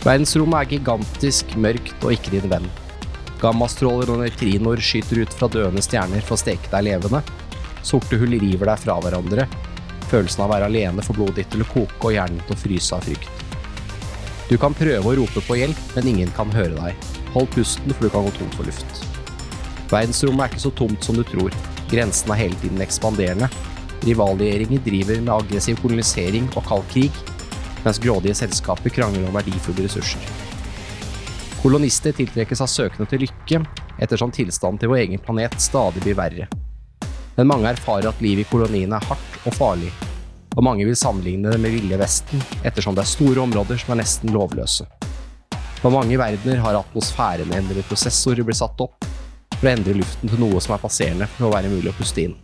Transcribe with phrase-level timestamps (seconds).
[0.00, 2.68] Verdensrommet er gigantisk, mørkt og ikke din venn.
[3.40, 7.20] Gammastråler og nøytrinoer skyter ut fra døende stjerner for å steke deg levende.
[7.84, 9.44] Sorte hull river deg fra hverandre.
[10.08, 12.60] Følelsen av å være alene får blodet ditt til å koke og hjernen til å
[12.62, 13.44] fryse av frykt.
[14.48, 17.10] Du kan prøve å rope på hjelp, men ingen kan høre deg.
[17.34, 19.04] Hold pusten, for du kan gå tom for luft.
[19.92, 21.54] Verdensrommet er ikke så tomt som du tror.
[21.92, 23.50] Grensen er hele tiden ekspanderende.
[24.08, 27.20] Rivalregjeringer driver med aggressiv kolonisering og kald krig,
[27.84, 30.24] mens grådige selskaper krangler om verdifulle ressurser.
[31.60, 33.60] Kolonister tiltrekkes av søkende til lykke,
[34.00, 36.46] ettersom tilstanden til vår egen planet stadig blir verre.
[37.36, 39.90] Men mange erfarer at livet i koloniene er hardt og farlig,
[40.56, 44.00] og mange vil sammenligne det med Ville Vesten, ettersom det er store områder som er
[44.02, 44.88] nesten lovløse.
[45.80, 49.06] På mange verdener har atmosfærenendrende prosessorer blitt satt opp
[49.54, 52.24] for å endre luften til noe som er passerende for å være mulig å puste
[52.24, 52.34] inn.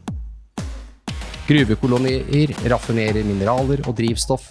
[1.46, 4.48] Gruvekolonier raffinerer mineraler og drivstoff,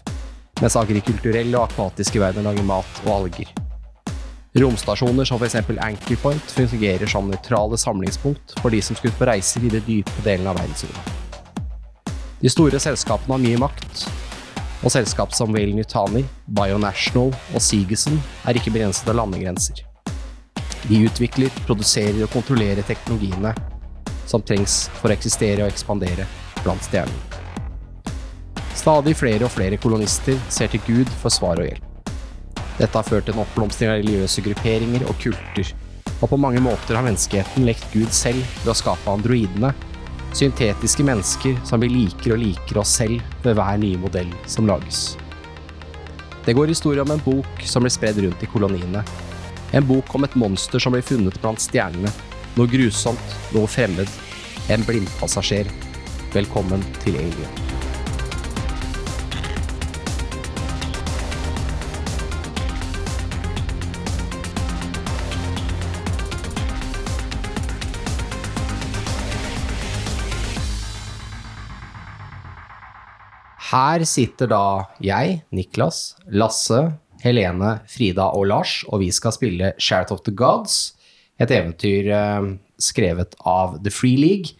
[0.62, 3.52] mens agrikulturelle og akvatiske verdener lager mat og alger.
[4.56, 5.58] Romstasjoner som f.eks.
[5.84, 10.23] Anchor Point fungerer som nøytrale samlingspunkt for de som skulle på reiser i de dype
[10.23, 11.11] delene av verdensrommet.
[12.39, 14.06] De store selskapene har mye makt,
[14.86, 19.81] og selskap som Whale Nutani, Bionational og Seagison er ikke begrenset av landegrenser.
[20.86, 23.56] De utvikler, produserer og kontrollerer teknologiene
[24.30, 26.28] som trengs for å eksistere og ekspandere
[26.61, 27.45] blant stjernene.
[28.86, 32.11] Stadig flere og flere kolonister ser til Gud for svar og hjelp.
[32.78, 35.72] Dette har ført til en oppblomstring av religiøse grupperinger og kulter,
[36.19, 39.73] og på mange måter har menneskeheten lekt Gud selv ved å skape androidene,
[40.38, 45.16] syntetiske mennesker som vi liker og liker oss selv ved hver nye modell som lages.
[46.45, 49.02] Det går historie om en bok som blir spredd rundt i koloniene.
[49.73, 52.14] En bok om et monster som blir funnet blant stjernene.
[52.53, 54.20] Noe grusomt, noe fremmed.
[54.70, 55.73] En blindpassasjer.
[56.38, 57.64] Velkommen til Alien.
[73.75, 74.65] Her sitter da
[75.03, 76.93] jeg, Niklas, Lasse,
[77.25, 80.93] Helene, Frida og Lars, og vi skal spille Sharet of the Gods,
[81.41, 82.45] et eventyr eh,
[82.80, 84.53] skrevet av The Free League,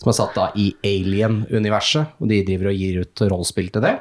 [0.00, 3.94] som er satt da i Alien-universet, og de driver og gir ut rollespill til det.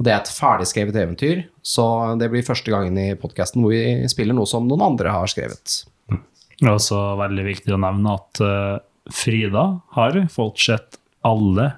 [0.00, 1.84] Og det er et ferdigskrevet eventyr, så
[2.18, 5.84] det blir første gangen i podkasten hvor vi spiller noe som noen andre har skrevet.
[6.10, 8.82] Det er også veldig viktig å nevne at uh,
[9.14, 9.64] Frida
[9.94, 11.68] har fått sett alle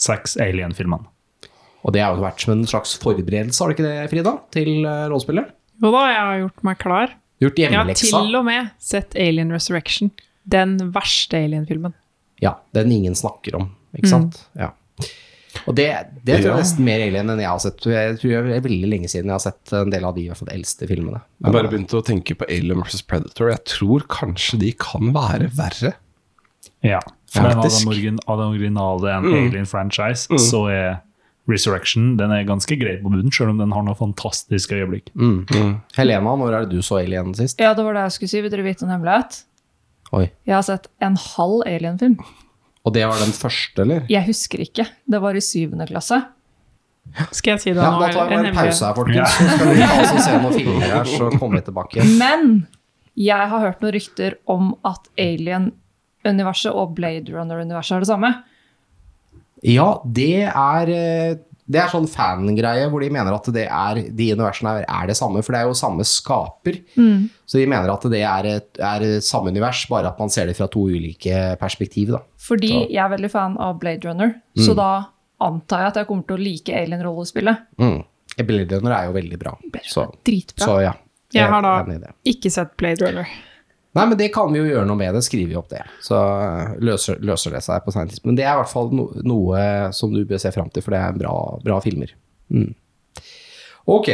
[0.00, 1.08] seks Alien-filmene.
[1.84, 4.72] Og det har jo vært som en slags forberedelse, har det ikke det, Frida, til
[4.84, 5.54] uh, rollespillet?
[5.80, 7.14] Jo da, jeg har gjort meg klar.
[7.40, 10.10] Gjort Jeg har til og med sett Alien Resurrection.
[10.50, 11.94] Den verste Alien-filmen.
[12.44, 14.42] Ja, den ingen snakker om, ikke sant?
[14.58, 14.74] Ja.
[15.68, 15.88] Og det,
[16.24, 17.84] det tror jeg er nesten mer alien enn jeg har sett.
[17.90, 20.52] Jeg tror det er veldig lenge siden jeg har sett en del av de fall
[20.54, 21.20] eldste filmene.
[21.42, 23.02] Jeg bare begynte å tenke på Alien vs.
[23.10, 23.50] Predator.
[23.52, 25.94] Jeg tror kanskje de kan være verre.
[26.86, 27.82] Ja, for Faktisk.
[27.82, 29.38] den, origin av den originale en Mm.
[29.42, 31.00] Alien-franchise, så er
[31.50, 35.10] Resurrection den er ganske grei på bunnen, selv om den har noen fantastiske øyeblikk.
[35.14, 35.80] Mm.
[35.96, 37.60] Helena, når er det du så Alien sist?
[37.60, 38.42] Ja, det var det jeg skulle si.
[38.44, 39.42] Vil dere vite en hemmelighet?
[40.16, 40.26] Oi.
[40.48, 42.16] Jeg har sett en halv Alien-film.
[42.86, 44.06] Og det var den første, eller?
[44.10, 44.86] Jeg husker ikke.
[45.10, 46.22] Det var i syvende klasse.
[47.34, 48.00] Skal jeg si det Ja, nå?
[48.00, 49.34] da tar vi en pause her, folkens.
[49.36, 52.04] Så skal vi ta oss og se noen filmer her, så kommer vi tilbake.
[52.20, 52.46] Men
[53.18, 58.30] jeg har hørt noen rykter om at Alien-universet og Blade Runner-universet er det samme.
[59.66, 61.38] Ja, det er eh,
[61.70, 65.14] det er sånn fangreie hvor de mener at det er, de universene er, er det
[65.18, 66.80] samme, for det er jo samme skaper.
[67.46, 70.56] Så de mener at det er, et, er samme univers, bare at man ser det
[70.58, 72.10] fra to ulike perspektiv.
[72.16, 72.22] Da.
[72.42, 74.88] Fordi Så- jeg er veldig fan av Blade Runner, så da
[75.40, 77.62] antar jeg at jeg kommer til å like Alien-rollespillet.
[77.78, 78.00] Mm.
[78.48, 79.54] Blade Runner er jo veldig bra.
[79.84, 80.66] Så, Dritbra.
[80.66, 80.92] så ja.
[81.32, 82.12] Jeg har da-.
[82.26, 83.28] Ikke sett Blade Runner.
[83.98, 85.22] Nei, men det kan vi jo gjøre noe med det.
[85.26, 85.82] Skriver vi opp det.
[86.06, 88.30] Så eh, løser, løser det seg på senere tidspunkt.
[88.30, 89.62] Men det er i hvert fall no, noe
[89.96, 91.32] som du bør se fram til, for det er bra,
[91.64, 92.12] bra filmer.
[92.54, 92.70] Mm.
[93.90, 94.12] Ok.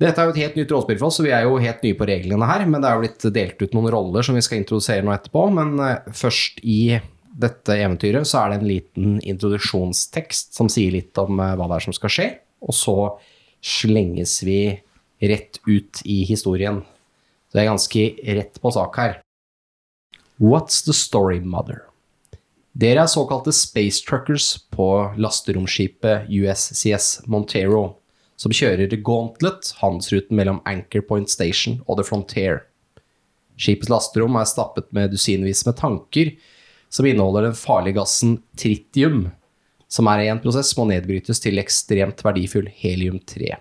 [0.00, 1.98] Dette er jo et helt nytt rådspill for oss, så vi er jo helt nye
[1.98, 2.64] på reglene her.
[2.64, 5.44] Men det er jo blitt delt ut noen roller som vi skal introdusere nå etterpå.
[5.58, 6.96] Men eh, først i
[7.34, 11.76] dette eventyret så er det en liten introduksjonstekst som sier litt om eh, hva det
[11.76, 12.28] er som skal skje.
[12.64, 12.98] Og så
[13.64, 14.58] slenges vi
[15.24, 16.82] rett ut i historien.
[17.54, 18.04] Så det er ganske
[18.34, 19.12] rett på sak her.
[20.42, 21.84] What's the story, mother?
[22.74, 28.00] Dere er såkalte space truckers på lasteromskipet USCS Montero,
[28.34, 32.64] som kjører The Gauntlet, handelsruten mellom Anchor Point Station og The Frontier.
[33.54, 36.32] Skipets lasterom er stappet med dusinvis med tanker
[36.90, 39.28] som inneholder den farlige gassen tritium,
[39.86, 43.54] som er i en prosess må nedbrytes til ekstremt verdifull helium-3.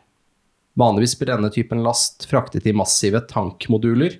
[0.80, 4.18] Vanligvis blir denne typen last fraktet i massive tankmoduler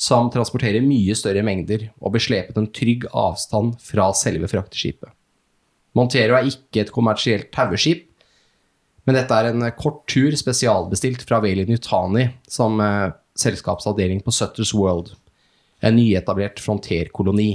[0.00, 5.10] som transporterer mye større mengder og blir slepet en trygg avstand fra selve frakteskipet.
[5.98, 8.06] Montero er ikke et kommersielt taueskip,
[9.04, 13.10] men dette er en kort tur spesialbestilt fra Veli Nutani som eh,
[13.40, 15.12] selskapsavdeling på Sutters World,
[15.84, 17.50] en nyetablert fronterkoloni.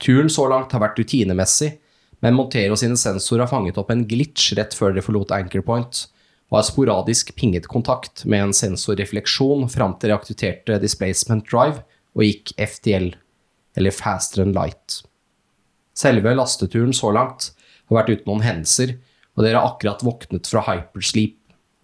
[0.00, 1.74] Turen så langt har vært rutinemessig,
[2.24, 6.06] men Montero sine sensorer har fanget opp en glitch rett før de forlot Anchor Point,
[6.50, 11.84] og har sporadisk pinget kontakt med en sensorrefleksjon fram til reaktiverte Displacement Drive
[12.18, 13.12] og gikk FTL,
[13.78, 15.00] eller Faster than Light.
[15.94, 17.52] Selve lasteturen så langt
[17.86, 18.96] har vært uten noen hendelser,
[19.38, 21.36] og dere har akkurat våknet fra hypersleep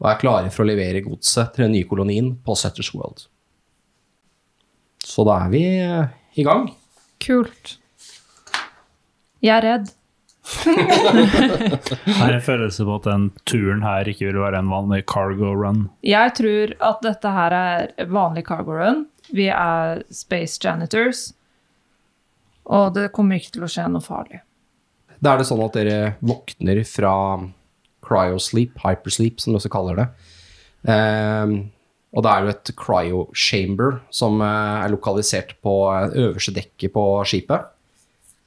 [0.03, 3.29] og er klare for å levere godset til den nye kolonien på Sutters World.
[5.07, 5.63] Så da er vi
[6.37, 6.67] i gang.
[7.23, 7.77] Kult.
[9.41, 9.95] Jeg er redd.
[12.21, 15.87] Har en følelse på at den turen her ikke vil være en vanlig cargo run.
[16.07, 19.07] Jeg tror at dette her er vanlig cargo run.
[19.35, 21.33] Vi er space janitors.
[22.67, 24.43] Og det kommer ikke til å skje noe farlig.
[25.23, 27.15] Da er det sånn at dere våkner fra
[28.07, 30.09] cryosleep, hypersleep som de også kaller det.
[30.87, 31.57] Um,
[32.17, 36.95] og det er jo et cryo chamber som eh, er lokalisert på eh, øverste dekket
[36.95, 37.67] på skipet.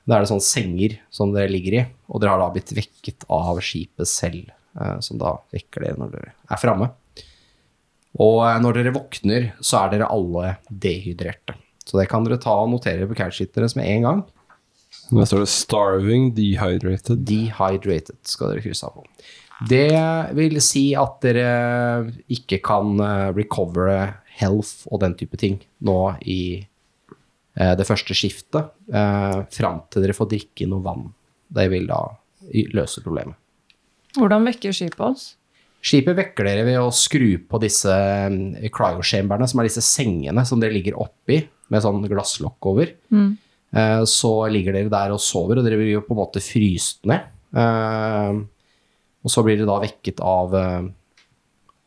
[0.10, 3.28] Da er det sånne senger som dere ligger i, og dere har da blitt vekket
[3.30, 6.90] av skipet selv, eh, som da vekker dere når dere er framme.
[8.18, 11.54] Og eh, når dere våkner, så er dere alle dehydrerte.
[11.86, 14.24] Så det kan dere ta og notere på catchsheetet deres med en gang.
[15.10, 17.24] Der står det 'starving dehydrated'.
[17.26, 19.06] Dehydrated skal dere krysse av på.
[19.70, 26.16] Det vil si at dere ikke kan eh, recovere health og den type ting nå
[26.26, 26.66] i
[27.76, 31.10] det første skiftet, eh, fram til dere får drikke noe vann.
[31.52, 32.00] Det vil da
[32.74, 33.36] løse problemet.
[34.16, 35.26] Hvordan vekker skipet oss?
[35.86, 40.60] Skipet vekker dere ved å skru på disse eh, cryochamberene, som er disse sengene som
[40.60, 42.96] dere ligger oppi, med sånn glasslokk over.
[43.14, 47.06] Eh, Så ligger dere der og sover, og dere blir jo på en måte fryst
[47.06, 47.28] ned.
[47.54, 48.40] Eh,
[49.20, 50.90] Og så blir dere da vekket av, eh,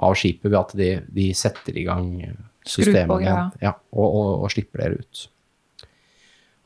[0.04, 2.08] av skipet ved at de, de setter i gang
[2.64, 3.44] systemene greia.
[3.62, 5.22] ja, og, og, og slipper dere ut.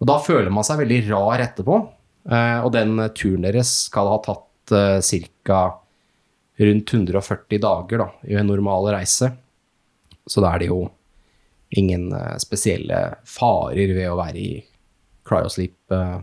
[0.01, 1.79] Og da føler man seg veldig rar etterpå,
[2.31, 5.01] eh, og den turen deres skal ha tatt uh,
[5.47, 5.61] ca.
[6.61, 9.31] rundt 140 dager da, i en normal reise.
[10.27, 10.83] Så da er det jo
[11.77, 14.51] ingen eh, spesielle farer ved å være i
[15.27, 15.79] cryosleep.
[15.91, 16.19] eh,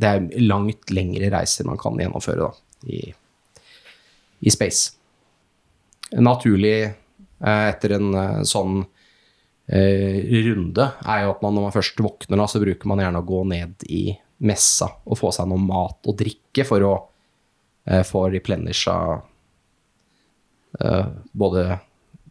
[0.00, 2.50] det er langt lengre reiser man kan gjennomføre da,
[2.88, 3.00] i,
[4.40, 4.94] i space.
[6.16, 8.99] Naturlig eh, etter en eh, sånn eh,
[9.70, 13.26] runde er jo at man når man først våkner, da, så bruker man gjerne å
[13.28, 14.02] gå ned i
[14.42, 16.92] messa og få seg noe mat og drikke for å
[17.86, 18.96] eh, få replenisha
[20.80, 21.66] eh, både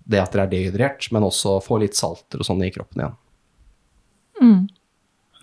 [0.10, 3.16] det at dere er dehydrert, men også få litt salter og sånn i kroppen igjen.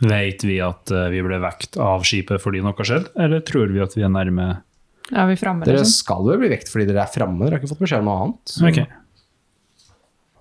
[0.02, 3.70] Vet vi at eh, vi ble vekt av skipet fordi noe har skjedd, eller tror
[3.72, 4.48] vi at vi er nærme?
[5.14, 5.94] Er vi framme, Dere liksom?
[6.02, 8.22] skal jo bli vekt fordi dere er framme, dere har ikke fått beskjed om noe
[8.26, 8.52] annet.
[8.52, 8.80] Så- Ok.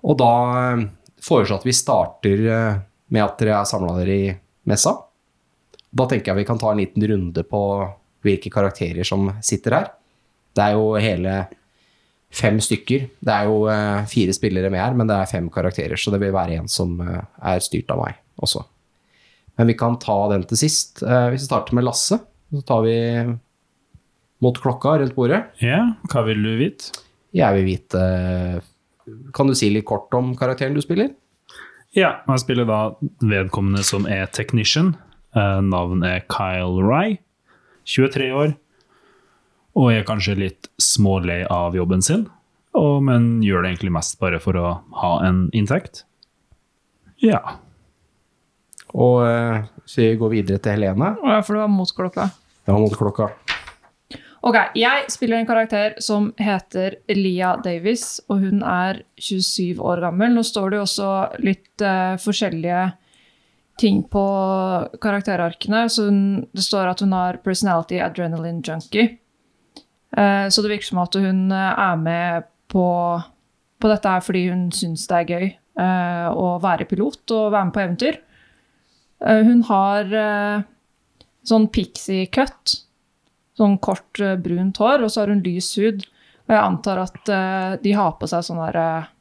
[0.06, 0.32] Og da
[1.26, 2.80] foreslår jeg at vi starter eh,
[3.14, 4.32] med at dere er samla dere i
[4.70, 4.94] messa.
[5.96, 7.62] Da tenker jeg vi kan ta en liten runde på
[8.26, 9.88] hvilke karakterer som sitter her.
[10.56, 11.34] Det er jo hele
[12.36, 13.08] fem stykker.
[13.22, 16.22] Det er jo eh, fire spillere med her, men det er fem karakterer, så det
[16.22, 18.64] vil være en som eh, er styrt av meg også.
[19.56, 21.00] Men vi kan ta den til sist.
[21.00, 22.18] Hvis vi starter med Lasse,
[22.52, 22.96] så tar vi
[24.44, 25.38] mot klokka rundt bordet.
[25.64, 25.78] Ja,
[26.12, 26.90] hva vil du vite?
[27.32, 28.02] Jeg vil vite
[29.34, 31.12] Kan du si litt kort om karakteren du spiller?
[31.96, 32.80] Ja, jeg spiller da
[33.24, 34.94] vedkommende som er technician.
[35.36, 37.18] Navnet navn er Kyle Rye,
[37.84, 38.54] 23 år,
[39.76, 42.24] og er kanskje litt smålei av jobben sin,
[42.76, 44.70] og, men gjør det egentlig mest bare for å
[45.02, 46.04] ha en inntekt.
[47.20, 47.42] Ja.
[48.96, 51.14] Og eh, så vi går videre til Helene.
[51.20, 52.30] Ja, for det var mot klokka.
[52.64, 53.30] Det var mot klokka.
[54.44, 60.34] Ok, jeg spiller en karakter som heter Lia Davis, og hun er 27 år gammel.
[60.36, 61.10] Nå står det jo også
[61.42, 62.82] litt uh, forskjellige
[63.80, 64.26] ting på
[65.02, 65.86] karakterarkene.
[65.92, 66.20] Så hun,
[66.52, 69.16] det står at hun har personality adrenaline junkie.
[70.16, 72.86] Uh, så det virker som at hun eh, er med på,
[73.82, 75.46] på dette her fordi hun syns det er gøy
[75.82, 78.22] uh, å være pilot og være med på eventyr.
[79.16, 80.10] Hun har
[81.48, 82.74] sånn pixie cut.
[83.56, 86.04] Sånn kort, eh, brunt hår, og så har hun lys hud.
[86.46, 89.12] Og jeg antar at uh, de har på seg sånne der, uh,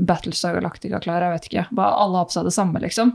[0.00, 1.26] Battlestar Galactica-klær.
[1.26, 1.64] Jeg vet ikke.
[1.76, 3.12] Bare alle har på seg det samme, liksom.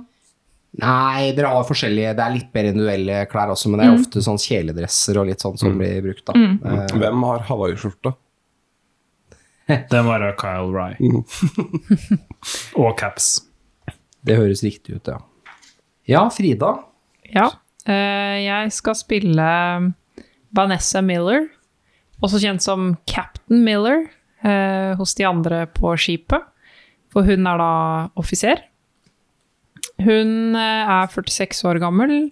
[0.79, 4.21] Nei, dere har forskjellige Det er litt mer individuelle klær også, men det er ofte
[4.21, 6.35] sånn kjeledresser og litt sånn som blir brukt, da.
[6.37, 8.13] Eh, Hvem har hawaiiskjorte?
[9.69, 11.09] Det var være Kyle Rye.
[12.81, 13.35] Og Caps.
[14.25, 15.19] Det høres riktig ut, ja.
[16.09, 16.71] Ja, Frida.
[17.29, 17.51] Ja.
[17.89, 19.49] Eh, jeg skal spille
[20.55, 21.47] Vanessa Miller,
[22.23, 24.07] også kjent som Captain Miller,
[24.43, 26.45] eh, hos de andre på skipet.
[27.09, 27.73] For hun er da
[28.19, 28.61] offiser.
[29.99, 32.31] Hun eh, er 46 år gammel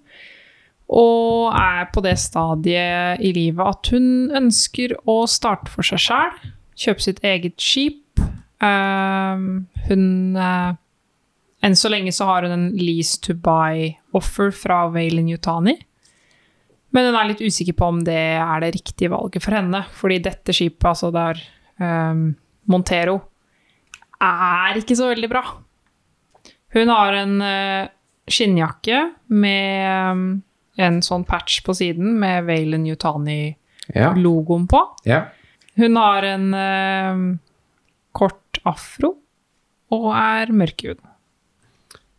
[0.87, 6.37] og er på det stadiet i livet at hun ønsker å starte for seg sjæl,
[6.79, 8.21] kjøpe sitt eget skip.
[8.63, 10.05] Hun
[11.65, 15.73] Enn så lenge så har hun en lease to buy-offer fra Valen Yutani.
[16.93, 19.81] Men hun er litt usikker på om det er det riktige valget for henne.
[19.97, 21.41] Fordi dette skipet, altså der
[21.81, 22.29] um,
[22.71, 23.17] Montero,
[24.23, 25.43] er ikke så veldig bra.
[26.77, 27.89] Hun har en uh,
[28.29, 29.01] skinnjakke
[29.33, 30.23] med um,
[30.77, 34.71] en sånn patch på siden med Valen Yutani-logoen Ja.
[34.73, 34.83] på.
[35.09, 35.21] ja.
[35.77, 37.37] Hun har en uh,
[38.17, 39.11] kort afro
[39.93, 40.97] og er mørkhud.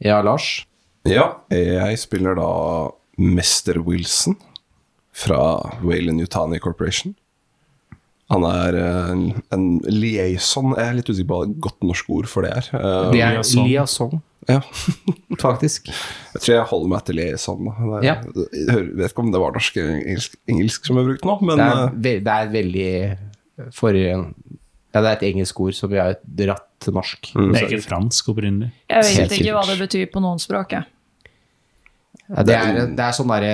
[0.04, 0.64] Ja, Lars.
[1.08, 2.48] Ja, jeg spiller da
[3.18, 4.36] Mester Wilson
[5.18, 5.40] fra
[5.82, 7.14] Waylon Yutani Corporation.
[8.28, 9.22] Han er eh, en,
[9.56, 12.66] en liaison Jeg er litt usikker på hva et godt norsk ord for det er.
[12.76, 13.64] Eh, Det er liaison.
[13.64, 14.58] liaison, ja,
[15.40, 15.88] faktisk.
[16.34, 17.64] jeg tror jeg holder meg til liaison.
[17.64, 17.72] da.
[17.78, 18.14] Det er- Ja.
[18.68, 21.56] Jeg vet ikke om det var norsk eller engelsk, engelsk som er brukt nå, men
[21.56, 25.90] Det er, eh, ve det er veldig for Ja, det er et engelsk ord som
[25.90, 27.32] vi har dratt til norsk.
[27.34, 27.52] Mm.
[27.52, 28.70] Det er ikke fransk opprinnelig.
[28.88, 30.72] Jeg vet Helt ikke hva det betyr på noen språk.
[30.76, 30.84] jeg.
[32.28, 33.46] Ja, det, er, det er sånn der,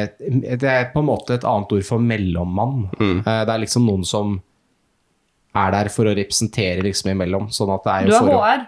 [0.59, 2.89] Det er på en måte et annet ord for mellommann.
[2.99, 3.19] Mm.
[3.23, 4.41] Eh, Det er liksom noen som
[5.55, 7.47] er der for å representere liksom imellom.
[7.55, 8.65] Sånn at det er jo Du er for å HR.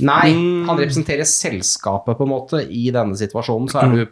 [0.00, 0.64] Nei, Mm.
[0.66, 3.68] han representerer selskapet på en måte i denne situasjonen.
[3.68, 4.06] Så er du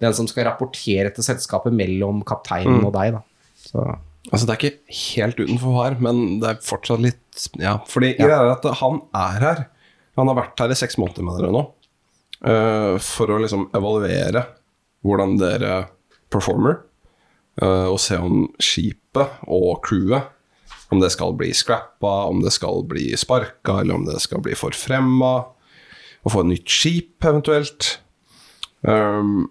[0.00, 3.22] den som skal rapportere til selskapet mellom kapteinen og deg, da.
[3.56, 8.10] Så Altså, det er ikke helt utenfor her, men det er fortsatt litt Ja, fordi
[8.20, 8.42] Ja.
[8.42, 9.62] er at han er her.
[10.18, 11.62] Han har vært her i seks måneder med dere nå.
[12.44, 14.42] uh, for å liksom evaluere
[15.04, 15.88] hvordan dere
[16.30, 16.82] performer.
[17.62, 20.28] uh, og se om skipet og crewet
[20.92, 24.54] Om det skal bli scrappa, om det skal bli sparka, eller om det skal bli
[24.58, 25.44] forfremma.
[26.24, 28.00] Og få et nytt skip, eventuelt.
[28.82, 29.48] Um,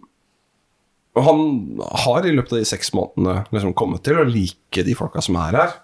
[1.17, 1.39] og han
[2.05, 5.37] har i løpet av de seks månedene liksom kommet til å like de folka som
[5.41, 5.77] er her.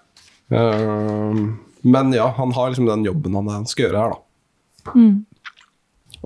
[0.54, 1.40] Ehm,
[1.86, 4.92] men ja, han har liksom den jobben han, han skal gjøre her, da.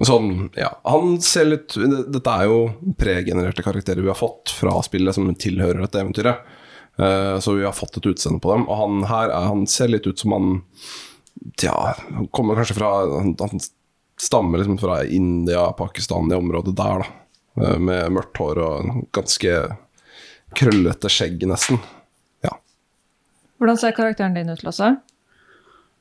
[0.06, 0.70] Sånn, ja.
[0.88, 2.60] Han ser litt Dette er jo
[3.00, 6.46] pregenererte karakterer vi har fått fra spillet som tilhører dette eventyret.
[6.96, 8.64] Eh, så vi har fått et utseende på dem.
[8.68, 10.52] Og han her er, han ser litt ut som han
[11.56, 11.72] Tja,
[12.12, 13.62] han kommer kanskje fra Han, han
[14.20, 17.29] stammer liksom fra India, Pakistan, det området der, da.
[17.60, 19.54] Eh, Med mørkt hår og ganske
[20.56, 21.78] krøllete skjegg, nesten.
[22.44, 22.56] Ja.
[23.60, 24.96] Hvordan ser karakteren din ut, Lasse?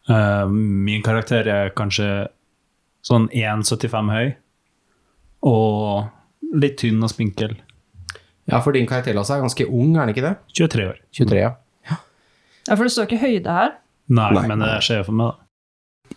[0.09, 2.07] Uh, min karakter er kanskje
[3.05, 4.31] sånn 1,75 høy.
[5.45, 7.53] Og litt tynn og spinkel.
[8.49, 10.33] Ja, for din karakter Lasse, er ganske ung, er han ikke det?
[10.57, 10.97] 23 år.
[11.13, 11.51] 23, ja.
[12.69, 13.77] Ja, for det står ikke høyde her.
[14.09, 14.47] Nei, Nei.
[14.49, 15.45] men det skjer for meg, da.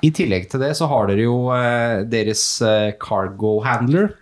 [0.02, 4.14] I tillegg til det så har dere jo eh, deres eh, cargo handler,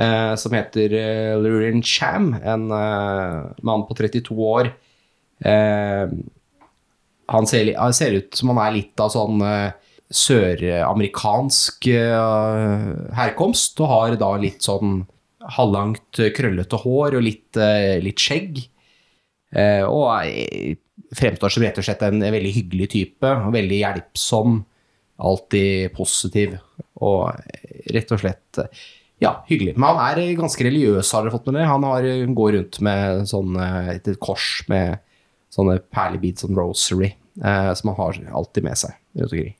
[0.00, 4.72] eh, som heter eh, Lurin Cham, en eh, mann på 32 år.
[5.44, 6.12] Eh,
[7.30, 9.70] han, ser, ser ut som han er litt av sånn eh,
[10.10, 11.86] søramerikansk
[13.14, 15.04] herkomst, og har da litt sånn
[15.54, 17.60] halvlangt, krøllete hår og litt,
[18.02, 18.58] litt skjegg.
[19.86, 20.74] Og er-
[21.16, 24.60] fremstår som rett og slett en veldig hyggelig type, veldig hjelpsom
[25.20, 26.54] alltid positiv
[27.02, 27.30] og
[27.94, 28.60] rett og slett
[29.20, 29.76] ja, hyggelig.
[29.76, 31.68] Men han er ganske religiøs, har dere fått med det.
[31.68, 32.06] Han har,
[32.40, 35.00] går rundt med sånn, eh, et kors med
[35.52, 37.12] sånne perlebeads og rosary,
[37.42, 39.56] eh, som han har alltid med seg rundt omkring.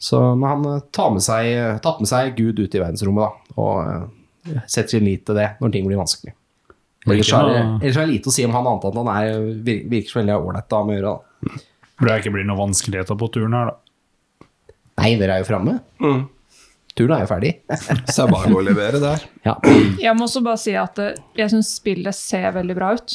[0.00, 1.52] Så men han eh, tar med seg,
[1.84, 5.52] tatt med seg Gud ut i verdensrommet, da, og eh, setter sin lit til det
[5.60, 6.34] når ting blir vanskelig.
[7.06, 9.14] Ellers er, det, ellers er det lite å si om han annet enn at han
[9.14, 9.46] er,
[9.88, 11.14] virker så veldig ålreit å gjøre.
[11.14, 11.60] Da.
[12.00, 14.44] Burde det ikke bli noen vanskeligheter på turen her, da.
[15.00, 15.78] Nei, dere er jo framme.
[16.02, 16.26] Mm.
[16.98, 17.54] Turen er jo ferdig.
[18.12, 19.26] Så jeg bare går og leverer der.
[19.46, 19.56] Ja.
[20.00, 23.14] Jeg må også bare si at eh, jeg syns spillet ser veldig bra ut.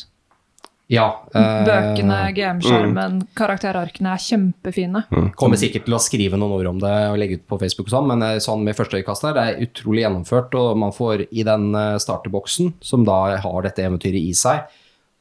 [0.91, 5.03] ja eh, Bøkene, GM-skjermen, karakterarkene er kjempefine.
[5.36, 7.98] Kommer sikkert til å skrive noen ord om det og legge ut på Facebook og
[7.98, 11.27] sånn, men eh, sånn med første øyekast her, det er utrolig gjennomført, og man får
[11.27, 11.70] i den
[12.01, 14.63] starterboksen, som da har dette eventyret i seg,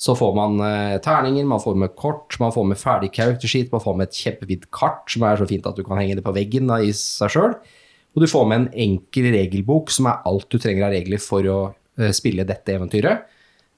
[0.04, 0.58] så får man
[1.02, 4.18] terninger, man får med kort, man får med ferdig character sheet, man får med et
[4.18, 6.90] kjempefint kart som er så fint at du kan henge det på veggen da, i
[6.98, 7.54] seg sjøl.
[8.14, 11.46] Og du får med en enkel regelbok som er alt du trenger av regler for
[11.50, 11.58] å
[11.98, 13.24] eh, spille dette eventyret.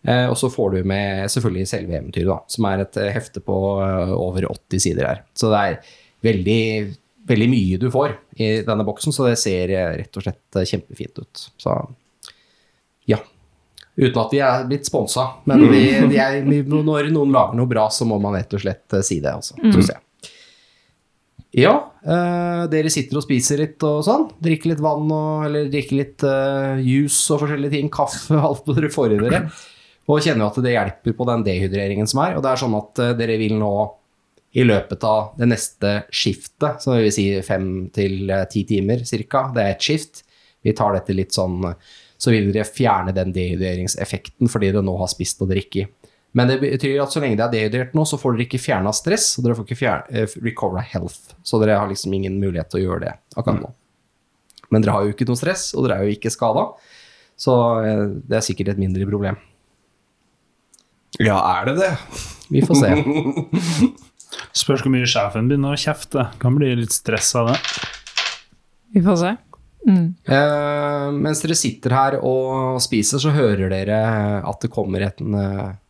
[0.07, 3.43] Eh, og så får du med selvfølgelig selve eventyret, da, som er et eh, hefte
[3.45, 5.23] på over 80 sider her.
[5.37, 5.78] Så det er
[6.26, 6.61] veldig,
[7.33, 11.49] veldig mye du får i denne boksen, så det ser rett og slett kjempefint ut.
[11.57, 11.81] Så
[13.09, 13.23] ja.
[13.97, 17.87] Uten at vi er blitt sponsa, men vi, de er, når noen lager noe bra,
[17.88, 20.02] så må man rett og slett si det, altså, tror jeg.
[21.56, 21.72] Ja,
[22.04, 24.26] eh, dere sitter og spiser litt og sånn.
[24.44, 27.88] Drikker litt vann og, eller drikker litt eh, juice og forskjellige ting.
[27.92, 29.46] Kaffe, alt dere får i dere.
[30.06, 32.36] Og kjenner at det hjelper på den dehydreringen som er.
[32.36, 33.72] Og det er sånn at eh, dere vil nå
[34.56, 39.02] i løpet av det neste skiftet, så vil vil si fem til eh, ti timer
[39.08, 40.22] cirka, det er et skift.
[40.64, 41.60] Vi tar dette litt sånn
[42.18, 45.92] Så vil dere fjerne den dehydreringseffekten fordi dere nå har spist og drikket.
[46.37, 48.93] Men det betyr at så lenge det er dehydrert nå, så får dere ikke fjerna
[48.93, 51.33] stress, og dere får ikke fjerne, eh, recovera health.
[51.47, 53.71] Så dere har liksom ingen mulighet til å gjøre det akkurat nå.
[54.75, 56.66] Men dere har jo ikke noe stress, og dere er jo ikke skada,
[57.40, 59.38] så eh, det er sikkert et mindre problem.
[61.23, 61.90] Ja, er det det?
[62.52, 62.93] Vi får se.
[64.61, 66.26] Spørs hvor mye sjefen begynner å kjefte.
[66.43, 67.57] Kan bli litt stress av det.
[68.93, 69.33] Vi får se.
[69.87, 74.05] Eh, mens dere sitter her og spiser, så hører dere
[74.45, 75.86] at det kommer et eh, en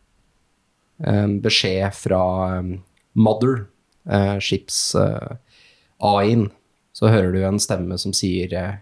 [0.97, 2.21] beskjed fra
[2.57, 2.69] eh,
[3.13, 3.65] Mother,
[4.09, 5.35] eh, skips eh.
[6.97, 8.77] Så hører du en stemme som sier eh,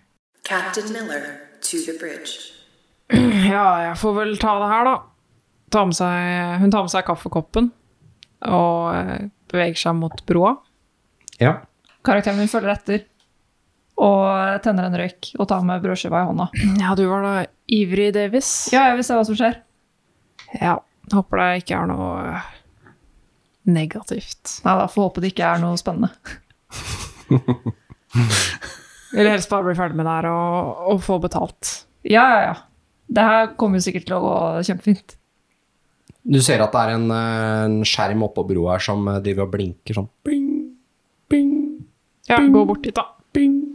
[0.47, 2.51] Captain Miller to the bridge.
[3.45, 4.95] Ja, jeg får vel ta det her, da.
[5.73, 7.67] Ta med seg, hun tar med seg kaffekoppen
[8.45, 10.55] og beveger seg mot broa.
[11.41, 11.59] Ja.
[12.05, 13.03] Karakteren min følger etter
[14.01, 16.49] og tenner en røyk og tar med brødskiva i hånda.
[16.81, 17.35] Ja, du var da
[17.71, 18.49] ivrig, Davis.
[18.73, 19.59] Ja, jeg vil se hva som skjer.
[20.59, 20.75] Ja,
[21.13, 22.47] håper det ikke er noe øh,
[23.75, 24.59] negativt.
[24.65, 26.11] Nei da, får håpe det ikke er noe spennende.
[29.15, 31.75] Vil helst bare bli ferdig med det her og, og få betalt.
[32.05, 32.55] Ja, ja, ja.
[33.05, 34.35] Det her kommer jo sikkert til å gå
[34.65, 35.15] kjempefint.
[36.25, 39.45] Du ser at det er en, eh, en skjerm oppå broa her som eh, driver
[39.45, 40.07] og blinker sånn.
[40.25, 40.47] Bing,
[41.29, 41.51] bing,
[42.25, 43.03] Ja, gå bort dit, da.
[43.35, 43.74] bing.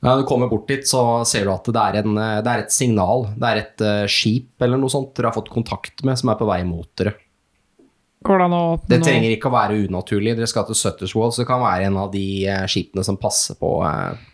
[0.00, 2.62] Når du kommer bort dit, så ser du at det er, en, eh, det er
[2.64, 3.26] et signal.
[3.36, 6.38] Det er et eh, skip eller noe sånt dere har fått kontakt med, som er
[6.40, 7.18] på vei mot dere.
[8.24, 8.52] Hvordan,
[8.84, 10.34] det trenger ikke å være unaturlig.
[10.36, 13.16] Dere skal til Sutters Wall, så det kan være en av de eh, skipene som
[13.20, 13.70] passer på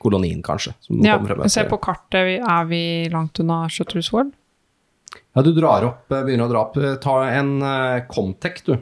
[0.03, 0.75] kolonien, kanskje.
[0.87, 1.19] Som Ja,
[1.51, 2.39] se på kartet.
[2.39, 4.35] Er vi langt unna Shutters World?
[5.35, 6.79] Ja, du drar opp, begynner å dra opp.
[7.03, 7.59] Ta en
[8.11, 8.75] Comtec, du,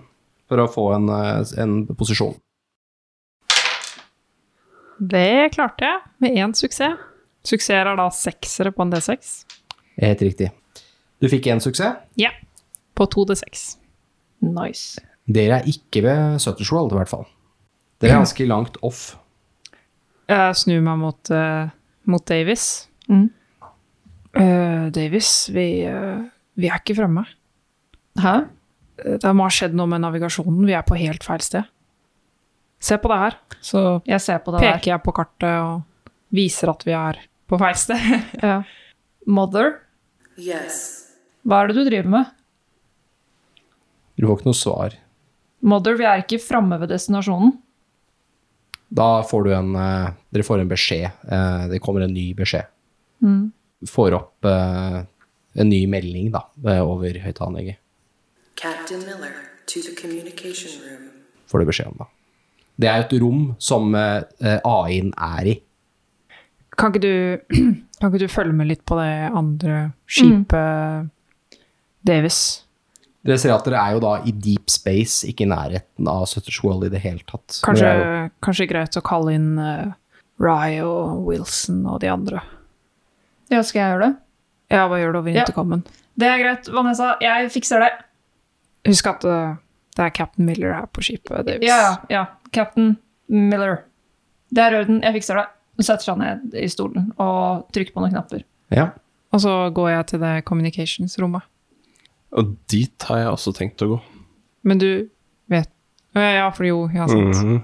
[0.48, 2.36] for å få en, en posisjon.
[4.98, 6.98] Det klarte jeg, med én suksess.
[7.44, 9.32] Suksesser er da seksere på en D6.
[10.00, 10.50] Helt riktig.
[11.20, 11.98] Du fikk én suksess.
[12.20, 12.30] Ja.
[12.96, 13.76] På to D6.
[14.44, 15.00] Nice.
[15.26, 17.26] Dere er ikke ved Sutters World, i hvert fall.
[18.00, 19.14] Dere er ganske langt off.
[20.28, 21.68] Jeg snur meg mot, uh,
[22.08, 22.88] mot Davis.
[23.08, 23.28] Mm.
[24.34, 26.24] Uh, Davis, vi, uh,
[26.56, 27.26] vi er ikke fremme.
[28.20, 28.34] Hæ?
[29.04, 30.64] Eh, Det må ha skjedd noe med navigasjonen.
[30.68, 31.66] Vi er på helt feil sted.
[32.80, 33.36] Se på det her.
[33.64, 34.72] Så Jeg ser på det der.
[34.74, 35.82] peker jeg på kartet og
[36.34, 37.96] viser at vi er på feil sted.
[38.42, 38.62] Ja.
[39.26, 39.80] Mother,
[40.36, 41.12] Yes.
[41.46, 42.26] hva er det du driver med?
[44.18, 44.96] Du får ikke noe svar.
[45.64, 47.54] Mother, vi er ikke framme ved destinasjonen.
[48.94, 51.08] Da får du en eh, Dere får en beskjed.
[51.24, 52.68] Eh, det kommer en ny beskjed.
[53.24, 53.48] Mm.
[53.90, 55.00] Får opp eh,
[55.56, 56.44] en ny melding da,
[56.84, 57.80] over høyttalerlegget.
[58.60, 59.32] Captain Miller
[59.66, 61.08] to the communication room.
[61.50, 62.10] Får du beskjed om, da.
[62.80, 65.54] Det er jo et rom som eh, AI-en er i.
[66.74, 67.56] Kan ikke, du,
[68.00, 71.10] kan ikke du følge med litt på det andre skipet,
[72.04, 72.40] Davis?
[73.24, 76.58] Dere ser at dere er jo da i deep space, ikke i nærheten av Sutters
[76.64, 77.60] World i det hele tatt.
[77.64, 79.94] Kanskje, jo- kanskje greit å kalle inn uh,
[80.42, 82.42] Rye og Wilson og de andre.
[83.54, 84.14] Ja, skal jeg gjøre det?
[84.74, 85.44] Ja, hva gjør du over Ja.
[86.14, 87.14] Det er greit, Vanessa.
[87.24, 87.92] Jeg fikser det.
[88.90, 89.54] Husk at uh,
[89.96, 91.64] det er Captain Miller her på skipet, Davis.
[91.64, 92.26] Ja, ja.
[92.54, 92.94] Captain
[93.28, 93.82] Miller.
[94.54, 95.00] Det er orden.
[95.02, 95.46] Jeg fikser det.
[95.74, 98.44] Hun setter seg ned i stolen og trykker på noen knapper.
[98.74, 98.92] ja.
[99.34, 101.42] Og så går jeg til det communications-rommet.
[102.38, 103.96] Og dit har jeg også tenkt å gå.
[104.62, 105.08] Men du
[105.50, 105.70] vet
[106.14, 107.40] Ja, for jo, ja, sant.
[107.42, 107.56] Mhm.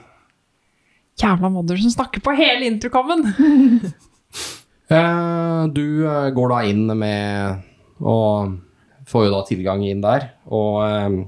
[1.23, 3.23] Jævla modder som snakker på hele intercomen!
[4.91, 7.61] Eh, du eh, går da inn med
[8.03, 8.57] Og
[9.07, 10.25] får jo da tilgang inn der.
[10.51, 11.21] Og eh,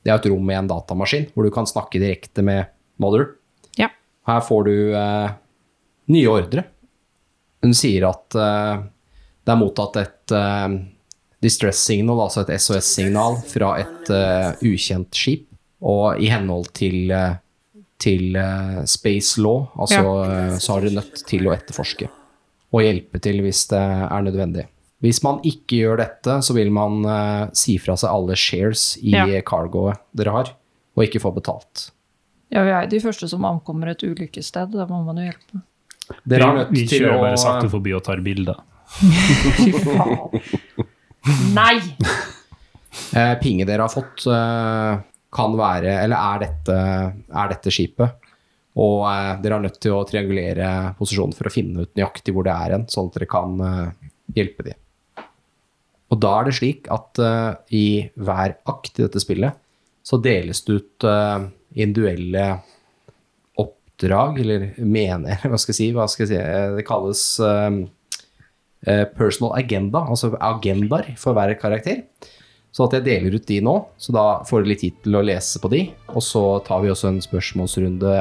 [0.00, 3.26] det er et rom med en datamaskin hvor du kan snakke direkte med Mother.
[3.80, 3.88] Ja.
[4.28, 5.30] Her får du eh,
[6.14, 6.64] nye ordre.
[7.64, 8.82] Hun sier at eh,
[9.44, 10.78] det er mottatt et eh,
[11.44, 15.46] distress signal, altså et SOS-signal, fra et eh, ukjent skip.
[15.80, 17.38] Og i henhold til, eh,
[18.00, 20.58] til eh, space law, altså, ja.
[20.60, 22.10] så har dere nødt til å etterforske
[22.70, 24.62] og hjelpe til hvis det er nødvendig.
[25.02, 29.10] Hvis man ikke gjør dette, så vil man eh, si fra seg alle shares i
[29.16, 29.24] Ja.
[29.42, 30.52] cargoet dere har,
[30.94, 31.88] og ikke få betalt.
[32.50, 34.72] Ja, vi er de første som ankommer et ulykkessted.
[34.74, 35.60] Da må man jo hjelpe.
[36.26, 38.58] Dere er vi, nødt vi til kjører å bare sakte forbi og tar bilder.
[39.60, 40.88] Fy faen.
[41.54, 41.76] Nei!
[43.14, 46.78] eh, Pinge dere har fått, eh, kan være Eller er dette,
[47.30, 48.16] er dette skipet?
[48.80, 52.48] Og eh, dere er nødt til å triangulere posisjonen for å finne ut nøyaktig hvor
[52.48, 54.10] det er hen, sånn at dere kan eh,
[54.40, 55.26] hjelpe dem.
[56.10, 57.20] Og da er det slik at
[57.70, 57.84] i
[58.18, 59.54] hver akt i dette spillet
[60.02, 62.44] så deles det ut uh, individuelle
[63.60, 69.06] oppdrag, eller mener, hva skal jeg si, hva skal jeg si, eh, det kalles eh,
[69.16, 72.04] personal agenda, altså agendaer for hver karakter.
[72.70, 75.24] Så at jeg deler ut de nå, så da får du litt tid til å
[75.26, 75.88] lese på de.
[76.14, 78.14] Og så tar vi også en spørsmålsrunde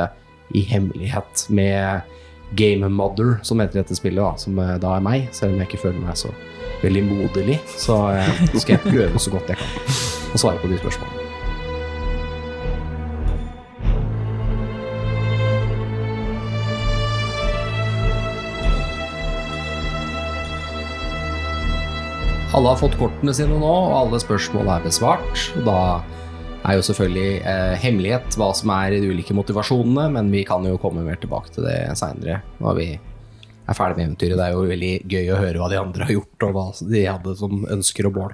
[0.58, 2.18] i hemmelighet med
[2.58, 5.84] Game Mother, som heter dette spillet, da, som da er meg, selv om jeg ikke
[5.86, 6.34] føler meg så
[6.82, 7.62] veldig moderlig.
[7.78, 8.02] Så
[8.58, 11.29] skal jeg prøve så godt jeg kan å svare på de spørsmålene.
[22.50, 25.44] Alle har fått kortene sine nå, og alle spørsmål er besvart.
[25.68, 25.76] Da
[26.66, 30.80] er jo selvfølgelig eh, hemmelighet hva som er de ulike motivasjonene, men vi kan jo
[30.82, 34.36] komme mer tilbake til det seinere når vi er ferdig med eventyret.
[34.40, 37.06] Det er jo veldig gøy å høre hva de andre har gjort, og hva de
[37.06, 38.34] hadde som ønsker og mål.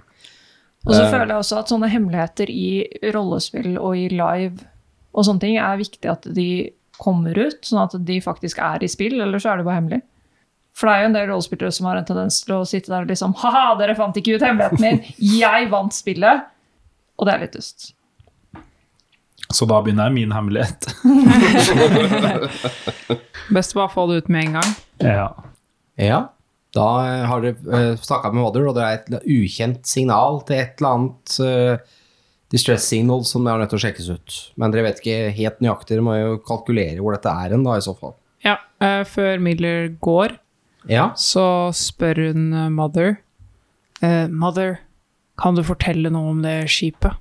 [0.86, 1.12] Og så Eh.
[1.12, 4.64] føler jeg også at sånne hemmeligheter i rollespill og i live
[5.16, 6.50] og sånne ting er viktig at de
[7.00, 10.02] kommer ut, sånn at de faktisk er i spill, eller så er det bare hemmelig.
[10.76, 13.06] For det er jo en del rollespillere som har en tendens til å sitte der
[13.06, 15.04] og liksom Ha-ha, dere fant ikke ut hemmeligheten min!
[15.40, 16.50] Jeg vant spillet!
[17.16, 17.94] Og det er litt dust.
[19.54, 20.88] Så da begynner jeg min hemmelighet.
[23.56, 24.72] Best å bare få det ut med en gang.
[25.06, 25.28] Ja.
[26.02, 26.20] Ja,
[26.76, 30.60] da eh, har dere uh, snakka med Mother, og det er et ukjent signal til
[30.60, 31.76] et eller annet uh,
[32.52, 34.40] distress signal som er nødt til å sjekkes ut.
[34.60, 37.78] Men dere vet ikke helt nøyaktig, dere må jo kalkulere hvor dette er hen, da,
[37.78, 38.16] i så fall.
[38.46, 40.36] Ja, uh, før Miller går,
[40.90, 43.16] Ja, så spør hun eh, Mother
[44.06, 44.76] eh, Mother,
[45.42, 47.18] kan du fortelle noe om det skipet?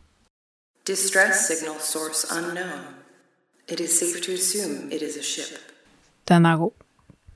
[0.87, 2.83] Distress signal source unknown.
[3.69, 5.57] It is safe to assume it is a ship.
[6.29, 6.75] Den er god.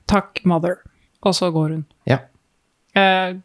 [0.09, 0.77] Takk, Mother.
[1.25, 1.85] Og så går hun.
[2.05, 2.19] ja.
[2.97, 3.37] Eh,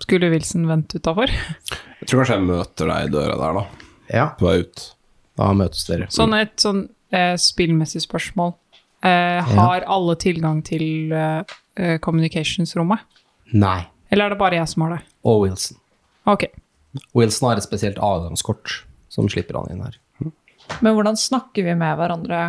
[0.00, 1.30] skulle Wilson vente utafor?
[2.00, 3.62] Jeg tror kanskje jeg møter deg i døra der, da.
[4.12, 4.24] ja.
[4.38, 4.82] På vei ut.
[5.36, 6.06] Da møtes dere.
[6.12, 8.52] Sånn et sånn eh, spillmessig spørsmål.
[9.04, 11.40] Eh, har alle tilgang til eh,
[11.76, 13.04] eh, communicationsrommet?
[13.54, 13.86] Nei.
[14.10, 15.02] Eller er det bare jeg som har det?
[15.26, 15.78] Og Wilson.
[16.26, 16.46] Ok.
[17.14, 19.98] Wilson har et spesielt adgangskort som slipper han inn her.
[20.82, 22.42] Men hvordan snakker vi med hverandre?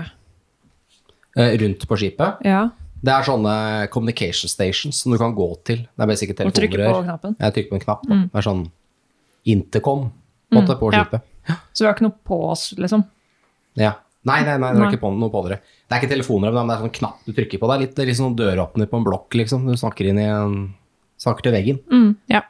[1.38, 2.40] Eh, rundt på skipet.
[2.46, 3.52] Ja, Det er sånne
[3.94, 5.84] communication stations som du kan gå til.
[5.86, 7.04] Det er basic Og trykke på telefonrør.
[7.06, 7.36] knappen?
[7.40, 8.08] Jeg trykker på en knapp.
[8.10, 8.24] Mm.
[8.32, 8.64] Det er sånn
[9.46, 10.08] intercom
[10.50, 10.72] på, mm.
[10.80, 11.22] på skipet.
[11.48, 11.56] ja.
[11.74, 13.04] Så vi har ikke noe på oss, liksom?
[13.78, 13.94] Ja.
[14.26, 15.60] Nei, nei, nei, det er ikke på noe på dere.
[15.88, 17.68] Det er ikke telefoner, men det er sånn knapp du trykker på.
[17.70, 19.68] Det er litt, det er litt sånn døråpner på en blokk, liksom.
[19.70, 20.58] Du snakker inn i en
[21.18, 21.78] Snakker til veggen.
[22.30, 22.44] Ja.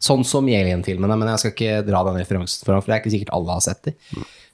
[0.00, 3.02] Sånn som i Alien-filmene, men jeg skal ikke dra den referansen foran, for det er
[3.02, 3.92] ikke sikkert alle har sett de.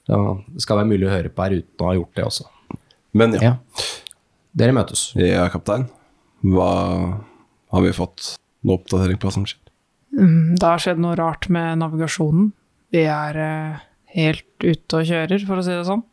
[0.05, 0.17] Så
[0.51, 2.47] det skal være mulig å høre på her uten å ha gjort det også.
[3.15, 3.53] Men ja, Ja.
[4.55, 5.13] Dere møtes.
[5.15, 5.87] ja kaptein.
[6.43, 6.67] Hva
[7.71, 9.61] har vi fått noe oppdatering på hva som skjer?
[10.15, 12.51] Mm, Det har skjedd noe rart med navigasjonen.
[12.91, 13.79] Vi er eh,
[14.15, 16.03] helt ute og kjører, for å si det sånn.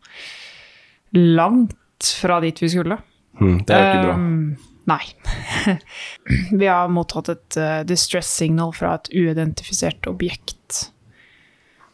[1.17, 2.99] Langt fra dit vi skulle.
[3.41, 4.15] Mm, det er jo ikke bra.
[4.17, 4.57] Um,
[4.91, 5.77] nei.
[6.62, 10.88] vi har mottatt et uh, distress signal fra et uidentifisert objekt.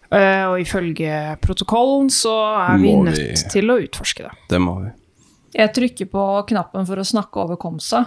[0.09, 4.33] Uh, og ifølge protokollen så er vi vi- nødt til å utforske det.
[4.55, 4.95] Det må vi.
[5.59, 8.05] Jeg trykker på knappen for å snakke over komsa.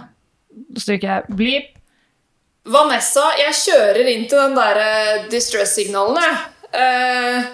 [0.78, 1.70] Så trykker jeg bleep.
[2.70, 6.36] Vanessa, jeg kjører inn til den der eh, distress-signalen, jeg.
[6.78, 7.48] Eh,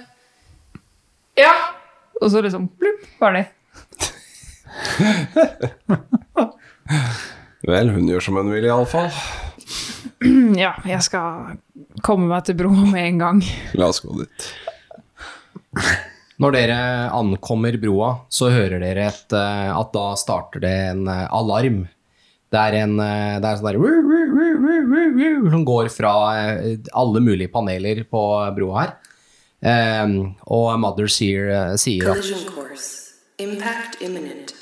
[1.39, 1.55] ja.
[2.19, 3.47] Og så liksom blubb, ferdig.
[7.69, 9.13] Vel, hun gjør som hun vil, iallfall.
[10.59, 11.59] Ja, jeg skal
[12.03, 13.43] komme meg til broa med en gang.
[13.79, 14.47] La oss gå dit.
[16.43, 16.79] Når dere
[17.15, 21.85] ankommer broa, så hører dere et, eh, at da starter det en eh, alarm.
[22.49, 23.79] Det er en eh, det er sånn
[25.19, 26.13] der som går fra
[27.03, 28.23] alle mulige paneler på
[28.59, 28.95] broa her.
[29.63, 30.07] Eh,
[30.47, 32.95] og Mother sier, eh, sier at Collision course.
[33.39, 34.55] Impact imminent.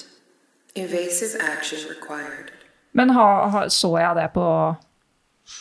[0.76, 2.52] Evasive action required.
[2.96, 4.44] Men ha, ha, så jeg det på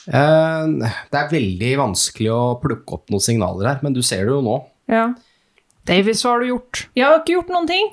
[0.08, 4.36] eh, Det er veldig vanskelig å plukke opp noen signaler her, men du ser det
[4.36, 4.58] jo nå.
[4.92, 5.10] Ja.
[5.88, 6.88] Davis, hva har du gjort?
[6.98, 7.92] Jeg har ikke gjort noen ting.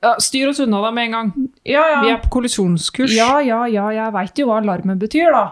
[0.00, 1.32] Ja, styr oss unna det med en gang.
[1.68, 1.98] Ja, ja.
[2.06, 3.12] Vi er på kollisjonskurs.
[3.12, 5.44] Ja, ja, ja, jeg veit jo hva alarmen betyr, da.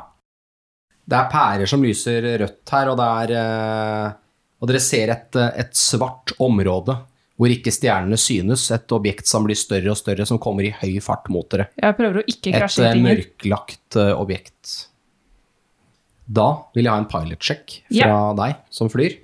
[1.08, 4.16] Det er pærer som lyser rødt her, og det er eh,
[4.60, 6.96] Og dere ser et, eh, et svart område
[7.38, 10.96] hvor ikke stjernene synes, et objekt som blir større og større, som kommer i høy
[11.00, 11.68] fart mot dere.
[11.78, 13.04] Jeg prøver å ikke krasje i Et ting.
[13.06, 14.88] mørklagt eh, objekt.
[16.28, 18.34] Da vil jeg ha en pilot-sjekk fra Ja.
[18.34, 19.14] deg som flyr.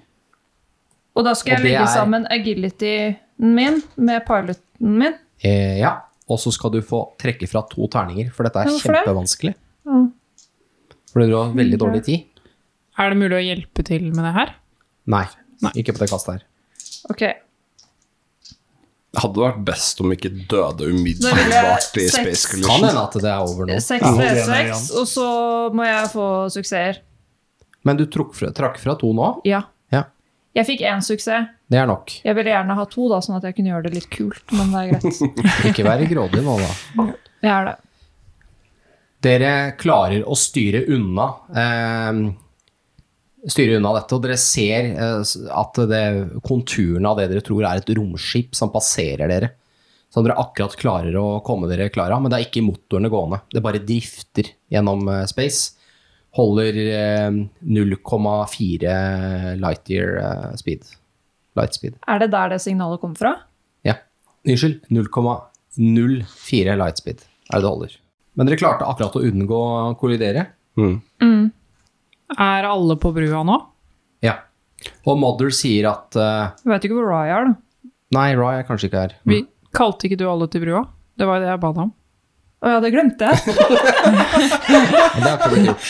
[1.17, 5.15] Og da skal Og jeg legge er- sammen agilityen min med piloten min.
[5.43, 5.97] Eh, ja.
[6.29, 9.05] Og så skal du få trekke fra to terninger, for dette er Hvorfor det?
[9.05, 9.55] kjempevanskelig.
[9.85, 10.07] Ja.
[11.13, 12.25] For du har veldig dårlig tid.
[12.97, 14.55] Er det mulig å hjelpe til med det her?
[15.11, 15.25] Nei,
[15.65, 15.73] Nei.
[15.83, 16.45] ikke på det kastet her.
[17.13, 17.23] Ok,
[19.15, 22.81] Det hadde vært best om ikke døde umiddelbart i Space Collision.
[22.81, 23.77] Kan hende at det er over nå.
[23.79, 24.11] 6 Ja.
[24.19, 25.27] D6, og så
[25.77, 26.99] må jeg få suksesser.
[27.87, 29.29] Men du trakk fra, trakk fra to nå?
[29.47, 29.61] Ja.
[29.95, 30.07] Ja.
[30.57, 31.47] Jeg fikk én suksess.
[31.71, 32.11] Det er nok.
[32.25, 34.73] Jeg ville gjerne ha to, da, sånn at jeg kunne gjøre det litt kult, men
[34.75, 35.23] det er greit.
[35.71, 37.07] Ikke være grådig nå, da.
[37.45, 37.77] Jeg er det.
[39.25, 42.19] Dere klarer å styre unna eh,
[43.51, 46.05] styre unna dette, og dere ser eh, at det,
[46.47, 49.53] konturene av det dere tror er et romskip som passerer dere.
[50.15, 53.41] Som dere akkurat klarer å komme dere klar av, men det er ikke motorene gående.
[53.53, 55.75] Det bare drifter gjennom eh, space.
[56.35, 58.95] Holder eh, 0,4
[59.63, 60.17] light year
[60.59, 60.87] speed.
[61.55, 61.99] Light speed.
[62.11, 63.37] Er det der det signalet kommer fra?
[63.87, 64.01] Ja.
[64.47, 64.83] Unnskyld.
[64.91, 67.99] 0,04 light speed er det det holder.
[68.35, 70.49] Men dere klarte akkurat å unngå å kollidere.
[70.79, 70.97] Mm.
[72.33, 73.59] Er alle på brua nå?
[74.25, 74.39] Ja.
[75.09, 77.91] Og Mother sier at uh, Du vet ikke hvor Rye er, da.
[78.17, 79.19] Nei, Rye er kanskje ikke her.
[79.29, 80.85] Vi Kalte ikke du alle til brua?
[81.19, 81.95] Det var jo det jeg ba deg om.
[82.65, 83.37] Å ja, det glemte jeg.
[85.15, 85.89] Det har ikke blitt gjort.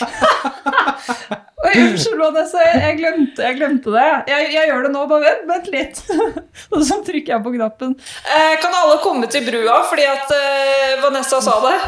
[1.65, 4.09] Oi, Unnskyld, Vanessa, jeg, glemte, jeg glemte det.
[4.29, 6.01] Jeg, jeg gjør det nå, bare vent, vent litt.
[6.75, 7.95] Og så trykker jeg på knappen.
[8.27, 11.79] Eh, kan alle komme til brua, fordi at eh, Vanessa sa det?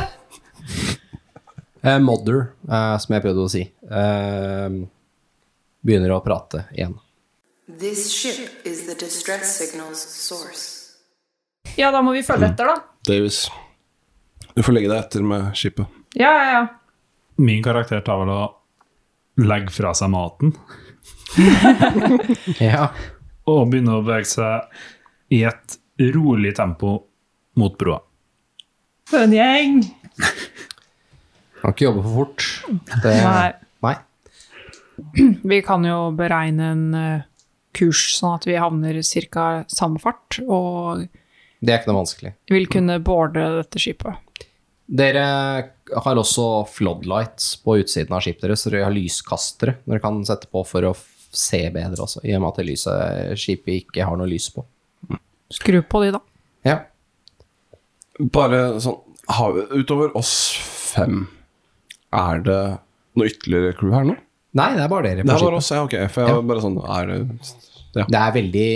[1.87, 4.79] Eh, Modder, eh, som jeg prøvde å si, eh,
[5.87, 6.97] begynner å prate igjen.
[7.79, 10.65] This ship is the distress signal's source.
[11.77, 12.77] Ja, da må vi følge etter, da.
[13.07, 13.45] Davis,
[14.55, 15.87] du får legge deg etter med skipet.
[16.19, 16.67] Ja, ja, ja.
[17.39, 18.43] Min karakter tar vel å
[19.45, 20.55] legge fra seg maten
[22.63, 22.87] Ja.
[23.47, 25.77] og begynne å bevege seg i et
[26.15, 26.95] rolig tempo
[27.61, 28.01] mot broa.
[29.11, 29.83] For en gjeng.
[31.67, 32.45] Kan ikke jobbe for fort.
[33.03, 33.49] Det, Nei.
[33.83, 33.95] nei.
[35.51, 37.25] Vi kan jo beregne en eh,
[37.77, 39.01] kurs sånn at vi havner
[39.35, 39.47] ca.
[39.69, 41.03] samme fart, og
[41.59, 42.33] Det er ikke noe vanskelig.
[42.55, 44.23] vil kunne boarde dette skipet.
[44.87, 45.25] Dere
[45.91, 50.47] har også floodlights på utsiden av skipet deres, så dere har lyskastere dere kan sette
[50.49, 50.95] på for å
[51.37, 54.63] se bedre også, i og med at det lyset skipet ikke har noe lys på.
[55.53, 56.23] Skru på de, da.
[56.67, 56.79] Ja.
[58.33, 59.03] Bare sånn
[59.75, 60.31] Utover oss
[60.95, 61.25] fem,
[62.23, 62.61] er det
[63.17, 64.17] noe ytterligere crew her nå?
[64.57, 65.95] Nei, det er bare dere Det er bare oss, ja, ok.
[66.13, 67.19] For jeg var bare sånn Er det
[67.97, 68.05] Ja.
[68.13, 68.67] Det er veldig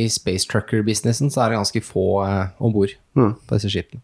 [0.00, 3.34] I space trucker-businessen så er det ganske få eh, om bord Mm.
[3.46, 4.00] på disse skipene.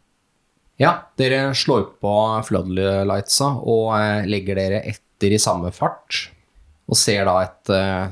[0.79, 2.13] Ja, dere slår på
[2.45, 6.27] floodlightsa og eh, legger dere etter i samme fart,
[6.89, 8.09] og ser da et, eh,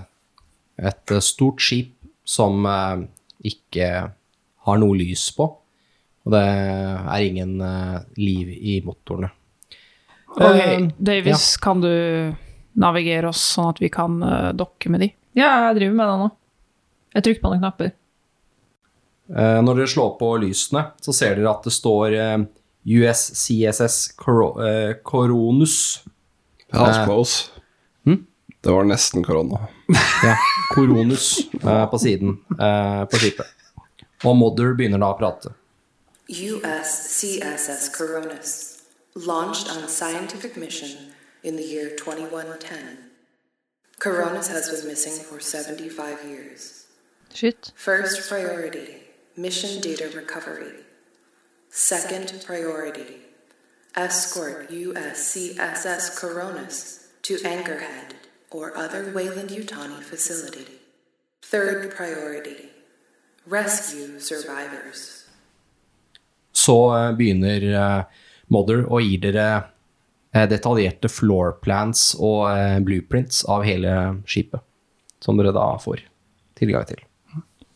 [0.88, 1.92] et eh, stort skip
[2.24, 3.04] som eh,
[3.44, 3.90] ikke
[4.64, 5.44] har noe lys på,
[6.24, 9.28] og det er ingen eh, liv i motorene.
[10.40, 12.34] Eh, Davis, kan du
[12.74, 15.12] navigere oss sånn at vi kan uh, dokke med de?
[15.38, 16.30] Ja, jeg driver med det nå.
[17.14, 17.92] Jeg trykker på noen knapper.
[19.30, 22.16] Uh, Når dere slår på lysene, så ser dere at det står
[22.84, 24.98] USCSS Koronus.
[25.06, 25.76] Coronus.
[26.72, 26.94] Ja, Eh.
[27.04, 27.50] suppose.
[28.04, 28.26] Hm?
[28.60, 29.68] Det var nesten korona.
[30.24, 30.34] Ja,
[30.74, 33.46] Koronus på siden eh, på skipet.
[34.24, 35.52] Og Modder begynner da å prate.
[36.28, 38.73] USCSS Coronis,
[39.14, 43.10] launched on a scientific mission in the year 2110.
[44.00, 46.86] Coronas has been missing for 75 years.
[47.32, 47.72] Shit.
[47.74, 49.04] First priority
[49.36, 50.84] mission data recovery.
[51.70, 53.22] Second priority
[53.96, 58.14] escort USCSS Coronas to Anchorhead
[58.50, 60.66] or other Wayland Utani facility.
[61.42, 62.70] Third priority
[63.46, 65.24] rescue survivors.
[66.52, 68.04] Så eh, begynner
[68.54, 69.46] eh, og gir dere
[70.34, 73.96] eh, detaljerte floor plans og eh, blueprints av hele
[74.30, 74.62] skipet.
[75.24, 76.04] Som dere da får
[76.58, 77.00] tilgang til.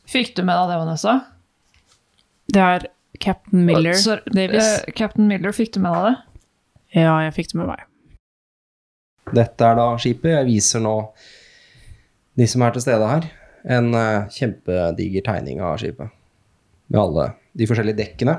[0.08, 1.14] Fikk du med deg det, Vanessa?
[2.48, 2.86] Det er
[3.20, 4.64] Captain Miller uh, sorry, Davis.
[4.64, 6.44] Uh, Captain Miller, fikk du med deg det?
[7.02, 7.84] Ja, jeg fikk det med meg.
[9.36, 10.30] Dette er da skipet.
[10.32, 10.94] Jeg viser nå
[12.38, 13.26] de som er til stede her,
[13.76, 16.14] en uh, kjempediger tegning av skipet.
[16.88, 17.26] Med alle
[17.58, 18.38] de forskjellige dekkene.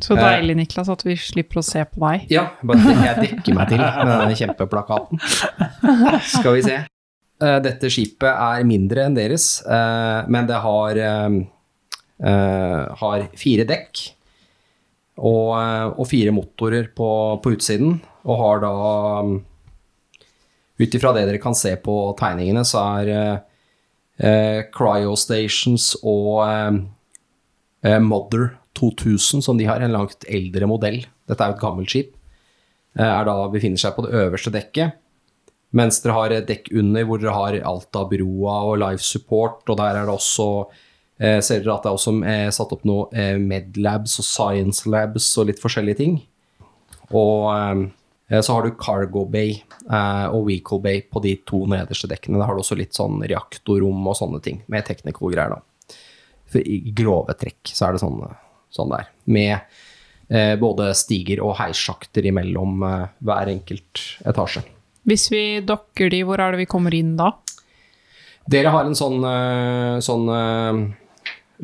[0.00, 0.20] Så Eh.
[0.22, 2.26] deilig, Niklas, at vi slipper å se på deg.
[2.30, 5.20] Ja, jeg dekker meg til med denne kjempeplakaten.
[6.22, 6.76] Skal vi se.
[7.42, 11.38] Eh, Dette skipet er mindre enn deres, eh, men det har eh,
[12.24, 14.04] eh, har fire dekk
[15.18, 17.08] og, eh, og fire motorer på,
[17.42, 18.74] på utsiden, og har da
[20.74, 23.36] Ut ifra det dere kan se på tegningene, så er eh,
[24.26, 26.78] eh, cryostations og eh,
[27.86, 31.00] eh, Mother 2000, som de har, en langt eldre modell.
[31.28, 32.14] Dette er jo et gammelt skip.
[32.98, 35.00] eh, Er da befinner seg på det øverste dekket.
[35.74, 39.64] Mens dere har et dekk under hvor dere har alt av broa og life support,
[39.68, 40.46] og der er det også
[41.18, 44.86] eh, Ser dere at det er også eh, satt opp noe eh, medlabs og science
[44.86, 46.16] labs og litt forskjellige ting.
[47.10, 52.38] Og eh, så har du cargo bay og vehicle bay på de to nederste dekkene.
[52.40, 55.98] Der har du også litt sånn reaktorrom og sånne ting, med teknikogreier, da.
[56.50, 58.22] For I grove trekk så er det sånn,
[58.74, 59.08] sånn der.
[59.30, 59.54] Med
[60.28, 64.64] eh, både stiger og heissjakter imellom eh, hver enkelt etasje.
[65.04, 67.34] Hvis vi dokker de, hvor er det vi kommer inn da?
[68.50, 70.80] Dere har en sånn, eh, sånn eh,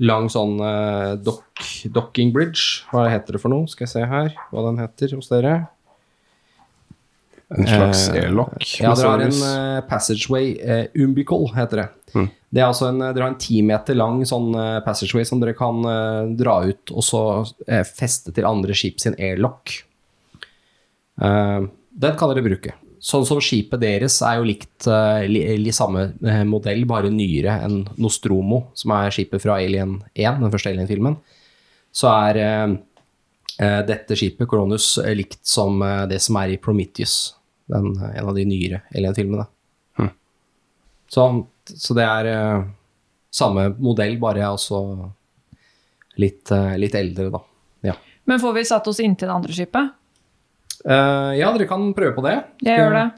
[0.07, 2.87] lang sånn eh, dock, docking bridge.
[2.93, 3.69] Hva heter det for noe?
[3.69, 5.55] Skal jeg se her hva den heter hos dere.
[7.51, 8.59] En slags Eh, airlock.
[8.79, 11.89] Ja, dere har en eh, passageway, uh, umbical heter det.
[12.15, 12.29] Mm.
[12.51, 15.85] Det altså en, dere har en ti meter lang sånn eh, passageway som dere kan
[15.87, 17.23] eh, dra ut og så
[17.67, 19.77] eh, feste til andre skip sin airlock.
[21.23, 21.61] Eh,
[22.03, 22.75] den kan dere bruke.
[23.01, 27.61] Sånn som skipet deres er jo likt eh, li, li samme eh, modell, bare nyere
[27.65, 31.17] enn Nostromo, som er skipet fra Alien 1, den første Alien-filmen.
[31.97, 32.75] Så er eh,
[33.63, 37.37] eh, dette skipet, Coronus, eh, likt som eh, det som er i Prometheus,
[37.71, 39.47] den, eh, en av de nyere Alien-filmene.
[39.99, 40.11] Hm.
[41.11, 41.27] Så,
[41.71, 42.69] så det er eh,
[43.31, 44.83] samme modell, bare også
[46.21, 47.43] litt, eh, litt eldre, da.
[47.93, 47.97] Ja.
[48.29, 49.97] Men får vi satt oss inntil det andre skipet?
[50.81, 52.39] Uh, ja, dere kan prøve på det.
[52.65, 53.09] Jeg gjør det.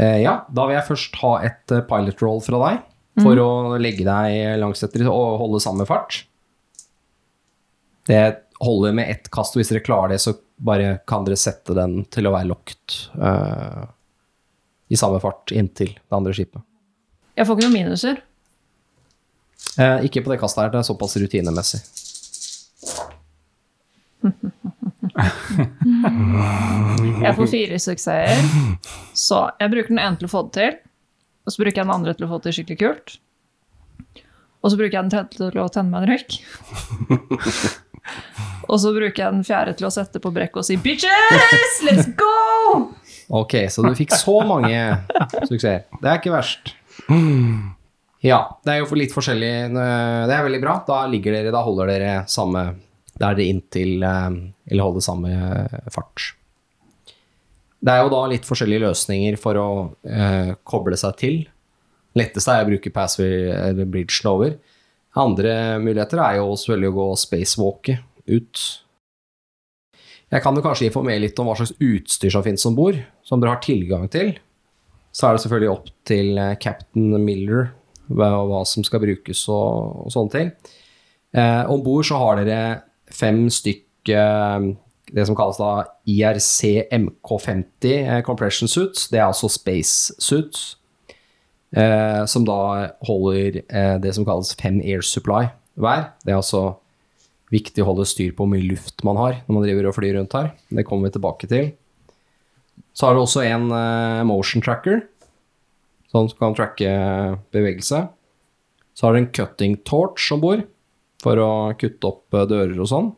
[0.00, 2.84] Eh, ja, da vil jeg først ha et pilot roll fra deg,
[3.20, 6.22] for å legge deg langs etter og holde samme fart.
[8.08, 8.22] Det
[8.62, 12.04] holder med ett kast, og hvis dere klarer det, så bare kan dere sette den
[12.12, 13.84] til å være locked uh,
[14.92, 16.62] i samme fart inntil det andre skipet.
[17.38, 18.20] Jeg får ikke noen minuser.
[19.80, 21.80] Eh, ikke på det kastet her, det er såpass rutinemessig.
[27.22, 28.38] Jeg får fire suksesser.
[29.18, 30.72] Så jeg bruker den ene til å få det til.
[31.44, 33.08] Og så bruker jeg den andre til å få det til skikkelig kult.
[34.62, 36.30] Og så bruker jeg den tredje til å tenne meg en røyk.
[38.68, 42.08] Og så bruker jeg den fjerde til å sette på brekket og si 'bitches, let's
[42.18, 42.88] go'!
[43.32, 44.76] Ok, så du fikk så mange
[45.48, 45.86] suksesser.
[46.00, 46.74] Det er ikke verst.
[48.22, 50.76] Ja, det er jo for litt forskjellig Det er veldig bra.
[50.86, 52.60] Da ligger dere, da holder dere samme
[53.16, 54.28] Da er dere inntil eh,
[54.70, 55.32] Eller holder samme
[55.90, 56.28] fart.
[57.82, 59.70] Det er jo da litt forskjellige løsninger for å
[60.06, 61.40] eh, koble seg til.
[62.14, 64.54] Letteste er å bruke passway eller bridgen over.
[65.20, 67.98] Andre muligheter er jo selvfølgelig å gå spacewalke
[68.32, 68.62] ut.
[70.32, 72.96] Jeg kan jo kanskje informere litt om hva slags utstyr som finnes om bord,
[73.26, 74.32] som dere har tilgang til.
[75.12, 77.66] Så er det selvfølgelig opp til cap'n captain Miller
[78.12, 80.54] hva som skal brukes og, og sånne ting.
[81.36, 82.62] Eh, om bord så har dere
[83.12, 84.66] fem stykk eh,
[85.12, 85.72] det som kalles da
[86.08, 89.08] IRC MK50 eh, compression suits.
[89.12, 90.76] Det er altså space suits.
[91.72, 95.46] Eh, som da holder eh, det som kalles fem air supply
[95.80, 96.10] hver.
[96.20, 96.74] Det er altså
[97.52, 100.18] viktig å holde styr på hvor mye luft man har når man driver og flyr
[100.18, 100.52] rundt her.
[100.68, 101.70] Det kommer vi tilbake til.
[102.92, 105.06] Så har du også en eh, motion tracker,
[106.12, 106.92] som kan tracke
[107.54, 108.04] bevegelse.
[108.92, 110.66] Så har du en cutting torch om bord,
[111.22, 113.12] for å kutte opp eh, dører og sånn.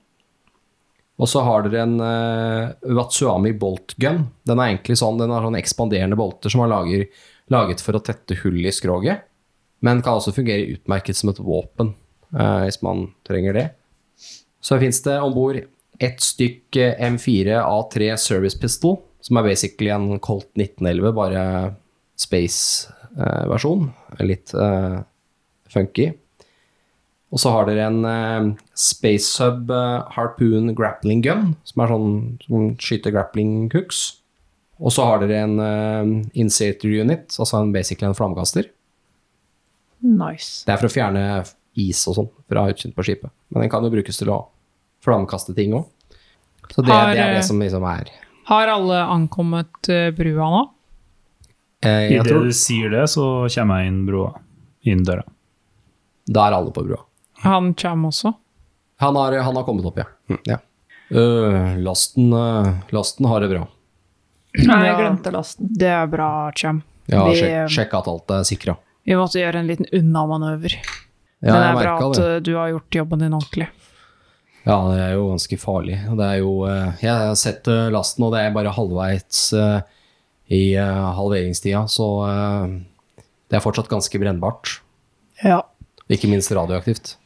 [1.15, 4.25] Og så har dere en uh, Watsuami bolt gun.
[4.43, 7.05] Den er egentlig sånn, den har sånn ekspanderende bolter som man lager,
[7.53, 9.27] laget for å tette hull i skroget.
[9.85, 11.95] Men kan også fungere utmerket som et våpen,
[12.33, 13.67] eh, hvis man trenger det.
[14.65, 15.61] Så finnes det om bord
[16.01, 21.43] ett stykk eh, M4 A3 Service Pistol, som er basically en Colt 1911, bare
[22.21, 23.91] space-versjon.
[24.25, 25.01] Litt eh,
[25.73, 26.13] funky.
[27.35, 32.13] Og så har dere en eh, Space Sub eh, Harpoon Grappling Gun, som er sånn
[32.47, 34.05] som skyter grappling hooks.
[34.83, 38.71] Og så har dere en uh, inserter unit, altså en basically en flammekaster.
[40.05, 40.65] Nice.
[40.67, 41.23] Det er for å fjerne
[41.81, 43.33] is og sånn fra utsiden på skipet.
[43.51, 44.43] Men den kan jo brukes til å
[45.05, 45.87] flammekaste ting òg.
[46.71, 48.09] Så det, Har, det er eh, det som liksom er
[48.49, 50.63] Har alle ankommet eh, brua nå?
[51.85, 54.31] eh, Jeg Idet tror du sier det, så kommer jeg inn brua.
[54.89, 55.25] Inn døra.
[56.25, 57.03] Da er alle på brua.
[57.45, 58.33] Han kommer også?
[59.03, 60.39] Han har, han har kommet opp, ja.
[60.49, 60.59] ja.
[61.13, 63.67] Uh, lasten, uh, lasten har det bra.
[64.69, 65.71] Nei, jeg glemte lasten.
[65.75, 66.83] Det er bra, Cham.
[67.11, 68.77] Ja, Vi, sjekk, eh, sjekk at alt er sikra.
[69.05, 70.77] Vi måtte gjøre en liten unnamanøver.
[71.45, 72.29] Ja, Men det er bra at det.
[72.37, 73.67] eh, du har gjort jobben din ordentlig.
[74.65, 75.99] Ja, det er jo ganske farlig.
[76.17, 79.43] Det er jo, eh, jeg har sett lasten, og det er bare halvveis
[80.55, 82.07] i halveringstida, så
[83.51, 84.79] det er fortsatt ganske brennbart.
[85.43, 85.61] Ja.
[86.09, 87.17] Ikke minst radioaktivt.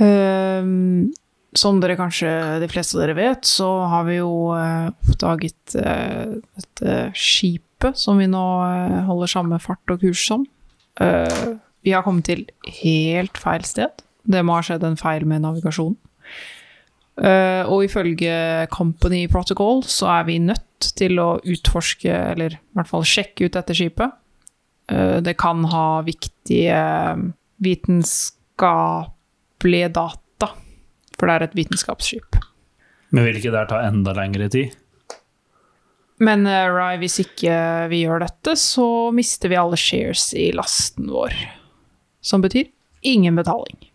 [0.00, 1.12] Ehm,
[1.52, 2.30] som dere kanskje
[2.62, 6.26] de fleste av dere vet, så har vi jo eh, oppdaget eh,
[6.56, 10.46] dette skipet som vi nå eh, holder samme fart og kurs som.
[11.82, 12.50] Vi har kommet til
[12.82, 13.90] helt feil sted.
[14.28, 15.96] Det må ha skjedd en feil med navigasjonen.
[17.72, 23.04] Og ifølge Company Protocol så er vi nødt til å utforske, eller i hvert fall
[23.08, 24.10] sjekke ut dette skipet.
[25.24, 26.82] Det kan ha viktige
[27.64, 30.21] vitenskapelige data,
[31.18, 32.38] for det er et vitenskapsskip.
[33.12, 34.76] Men vil ikke det ta enda lengre tid?
[36.22, 37.54] Men uh, Rai, hvis ikke
[37.90, 41.34] vi gjør dette, så mister vi alle shares i lasten vår.
[42.22, 42.70] Som betyr
[43.02, 43.90] ingen betaling.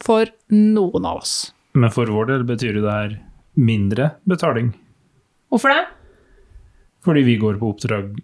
[0.00, 1.34] For noen av oss.
[1.72, 3.16] Men for vår del betyr jo det her
[3.60, 4.72] mindre betaling.
[5.50, 5.84] Hvorfor det?
[7.04, 8.18] Fordi vi går på oppdrag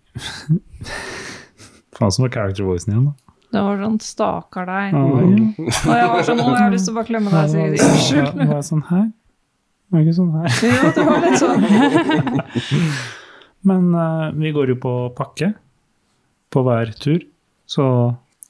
[1.96, 3.25] Faen som var character voicen igjen, da.
[3.52, 4.96] Det var sånn stakkar deg.
[4.96, 5.54] Mm.
[5.62, 7.84] Og jeg var sånn, å, jeg har lyst til å bare klemme deg og si
[7.86, 8.32] unnskyld.
[8.40, 9.06] Det var sånn her.
[9.86, 10.48] Det var ikke sånn her.
[10.66, 11.60] Jo, det var litt sånn.
[13.70, 15.52] Men uh, vi går jo på pakke
[16.54, 17.22] på hver tur,
[17.66, 17.86] så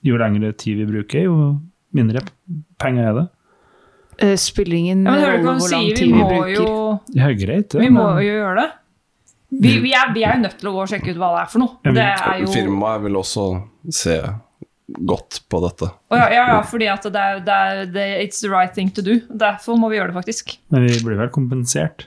[0.07, 1.37] jo lengre tid vi bruker, jo
[1.97, 2.21] mindre
[2.81, 3.27] penger er det.
[4.17, 6.51] Uh, spiller ingen rolle hvor lang tid Vi vi bruker.
[6.57, 6.75] jo,
[7.17, 7.81] Ja, greit, det.
[7.85, 8.69] vi må men- jo gjøre det.
[9.57, 11.43] Vi, vi, er, vi er jo nødt til å gå og sjekke ut hva det
[11.45, 11.77] er for noe.
[11.87, 13.45] Ja, Firmaet vil også
[13.95, 14.17] se
[14.87, 15.89] godt på dette.
[16.13, 18.91] Oh, ja, ja, ja, fordi at det er, det er det, It's the right thing
[18.95, 19.19] to do.
[19.31, 20.55] Derfor må vi gjøre det, faktisk.
[20.75, 22.07] Men vi blir vel kompensert.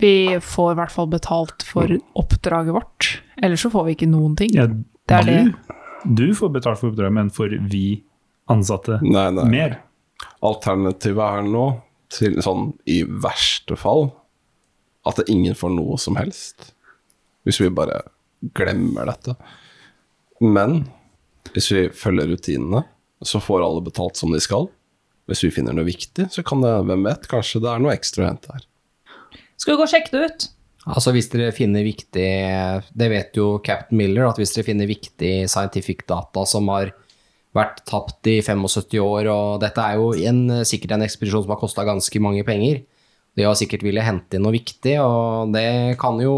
[0.00, 3.10] Vi får i hvert fall betalt for oppdraget vårt.
[3.42, 4.54] Ellers så får vi ikke noen ting.
[4.56, 4.64] Ja,
[5.10, 5.52] Det er du,
[6.16, 8.02] du får betalt for oppdraget, men får vi
[8.50, 9.44] ansatte Nei, nei.
[9.52, 9.76] mer?
[10.42, 11.66] Alternativet er nå,
[12.12, 14.08] til, sånn i verste fall,
[15.08, 16.72] at ingen får noe som helst.
[17.44, 18.00] Hvis vi bare
[18.56, 19.36] glemmer dette.
[20.42, 20.84] Men
[21.50, 22.84] hvis vi følger rutinene,
[23.22, 24.68] så får alle betalt som de skal.
[25.30, 28.24] Hvis vi finner noe viktig, så kan det, hvem vet, kanskje det er noe ekstra
[28.24, 28.66] å hente her.
[29.60, 30.48] Skal vi gå og sjekke det ut?
[30.90, 32.30] Altså hvis dere finner viktig
[32.98, 36.90] Det vet jo Captain Miller, at hvis dere finner viktig scientific data som har
[37.54, 41.60] vært tapt i 75 år, og dette er jo en, sikkert en ekspedisjon som har
[41.60, 42.80] kosta ganske mange penger.
[43.36, 46.34] De har sikkert ville hente inn noe viktig, og det kan jo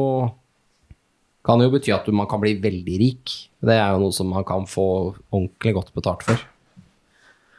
[1.45, 3.35] kan jo bety at man kan bli veldig rik.
[3.65, 4.87] Det er jo noe som man kan få
[5.31, 6.45] ordentlig godt betalt for.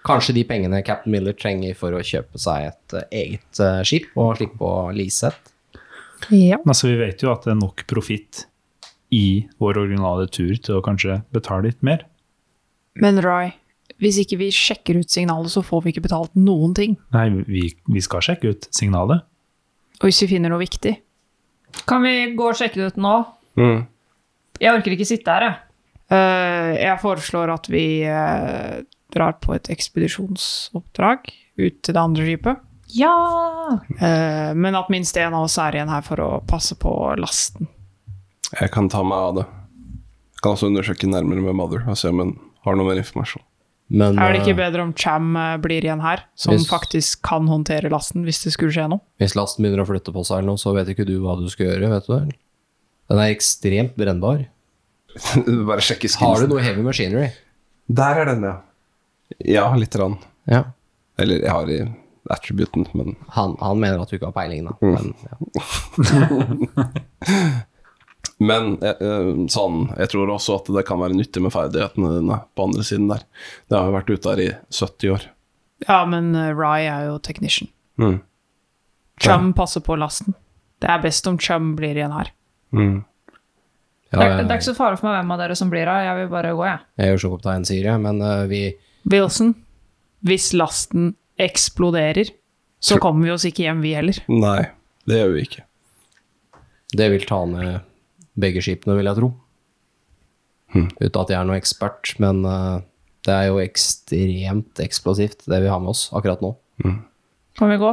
[0.06, 4.12] Kanskje de pengene Captain Miller trenger for å kjøpe seg et eh, eget eh, skip
[4.22, 5.54] og slippe å lease et.
[6.34, 6.60] Ja.
[6.62, 8.46] Altså, vi vet jo at det er nok profitt
[9.14, 12.06] i vår originale tur til å kanskje betale litt mer.
[13.02, 13.56] Men Rai,
[14.02, 16.96] hvis ikke vi sjekker ut signalet, så får vi ikke betalt noen ting.
[17.16, 19.26] Nei, vi, vi skal sjekke ut signalet.
[20.02, 20.92] Og hvis vi finner noe viktig
[21.88, 23.14] Kan vi gå og sjekke det ut nå?
[23.58, 23.86] Mm.
[24.62, 25.62] Jeg orker ikke sitte her, jeg.
[26.12, 28.84] Uh, Jeg foreslår at vi uh,
[29.16, 32.62] drar på et ekspedisjonsoppdrag ut til det andre skipet.
[32.94, 33.12] Ja!
[33.98, 37.68] Uh, men at minst en av oss er igjen her for å passe på lasten.
[38.60, 39.46] Jeg kan ta meg av det.
[40.36, 42.36] Jeg kan også undersøke nærmere med Mother og se om hun
[42.68, 43.42] har noe mer informasjon.
[43.90, 47.90] Men Er det ikke bedre om Cham blir igjen her, som Hvis- faktisk kan håndtere
[47.94, 49.02] lasten hvis det skulle skje noe?
[49.22, 51.48] hvis lasten begynner å flytte på seg eller noe, så vet ikke du hva du
[51.50, 52.36] skal gjøre, vet du det?
[53.10, 54.46] Den er ekstremt brennbar.
[55.70, 57.30] Bare sjekke Har du noe heavy machinery?
[57.88, 58.56] Der er den, ja.
[59.46, 60.18] Ja, lite grann.
[60.50, 60.64] Ja.
[61.22, 61.80] Eller jeg har i
[62.34, 64.74] attributen, men Han, han mener at du ikke har peiling, da.
[64.82, 64.94] Mm.
[64.98, 65.36] Men, ja.
[68.38, 72.40] Men eh, eh, sånn, jeg tror også at det kan være nyttig med ferdighetene dine
[72.52, 73.24] på andre siden der.
[73.70, 75.28] Det har jo vært ute her i 70 år.
[75.86, 77.70] Ja, men Rye er jo technician.
[78.02, 78.18] Mm.
[79.24, 80.36] Chum passer på lasten.
[80.84, 82.34] Det er best om Chum blir igjen her.
[82.74, 83.04] Mm.
[84.12, 85.90] Ja, det, er, det er ikke så fare for meg hvem av dere som blir
[85.90, 86.06] her.
[86.08, 86.84] Jeg vil bare gå, jeg.
[87.02, 88.64] jeg gjør som kapteinen sier, jeg, men uh, vi
[89.12, 89.54] Wilson,
[90.26, 92.32] hvis lasten eksploderer,
[92.82, 94.18] så kommer vi oss ikke hjem, vi heller.
[94.32, 94.62] Nei,
[95.10, 95.66] det gjør vi ikke.
[96.96, 97.84] Det vil ta ned
[98.40, 99.32] begge skipene, vil jeg tro.
[100.76, 100.90] Hmm.
[101.00, 102.80] Uten at jeg er noen ekspert, men uh,
[103.28, 106.56] det er jo ekstremt eksplosivt, det vi har med oss akkurat nå.
[107.56, 107.92] Kan vi gå?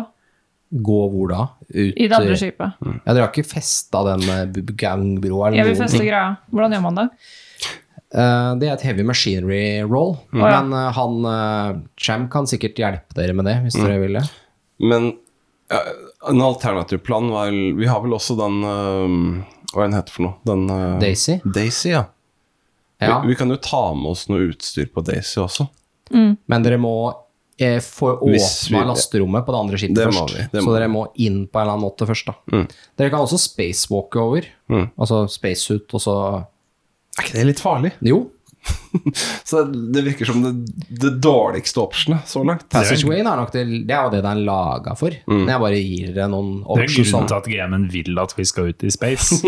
[0.73, 1.43] Gå hvor da?
[1.69, 2.79] Ut I det andre skipet.
[2.81, 6.31] Ja, dere har ikke festa den uh, gangbroa eller Jeg vil feste greia.
[6.53, 7.09] Hvordan gjør man det?
[8.13, 10.41] Uh, det er et heavy machinery roll, Mm.
[10.45, 14.25] men uh, han uh, Cham kan sikkert hjelpe dere med det, hvis dere vil det.
[14.81, 15.13] Men
[16.29, 20.27] en alternativ plan var Vi har vel også den eh, Hva er den heter for
[20.27, 20.35] noe?
[20.45, 21.39] Den, eh, Daisy?
[21.49, 22.03] Daisy, ja.
[23.01, 23.23] Ja.
[23.23, 25.65] Vi, vi kan jo ta med oss noe utstyr på Daisy også.
[26.13, 26.93] Men dere må
[27.59, 30.37] eh, får åpna lasterommet på det andre skipet Det må først.
[30.39, 32.63] vi, det så må dere må inn på en eller annen måte først, da.
[32.99, 34.47] Dere kan også spacewalke over.
[34.73, 34.87] Mm.
[34.99, 36.15] Altså spacesuit, og så
[37.19, 37.93] Er ikke det litt farlig?
[38.03, 38.23] Jo,
[39.45, 40.53] Så det virker som det,
[41.03, 42.69] det dårligste optionet så langt.
[42.71, 45.11] Passageway er nok det, det er jo det den er laga for.
[45.27, 45.41] Mm.
[45.41, 47.27] Når jeg bare gir dere noen Det er options grunnen sånn.
[47.33, 49.41] til at GM-en vil at vi skal ut i space.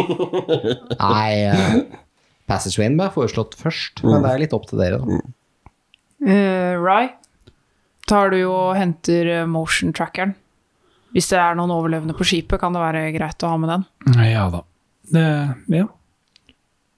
[0.99, 1.79] Nei, uh,
[2.51, 4.11] Passagewayen ble foreslått først, Mm.
[4.17, 5.21] men det er litt opp til dere, da.
[6.25, 7.13] Uh, Rye,
[8.09, 10.35] tar du jo og henter eh, motion trackeren.
[11.15, 13.85] Hvis det er noen overlevende på skipet, kan det være greit å ha med den.
[14.27, 14.65] ja da.
[15.15, 15.29] Det,
[15.71, 15.87] ja.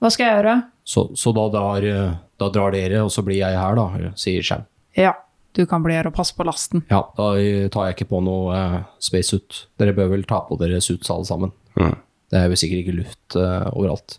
[0.00, 0.56] Hva skal jeg gjøre?
[0.86, 4.44] Så, så da, drar, eh, da drar dere, og så blir jeg her, da, sier
[4.46, 4.64] Sjau.
[4.96, 5.12] Ja,
[5.56, 6.84] du kan bli her og passe på lasten.
[6.92, 9.64] Ja, da eh, tar jeg ikke på noe uh, spacesuit.
[9.80, 11.52] Dere bør vel ta på dere suits alle sammen.
[11.80, 11.96] Mm.
[12.32, 14.18] Det er jo sikkert ikke luft uh, overalt.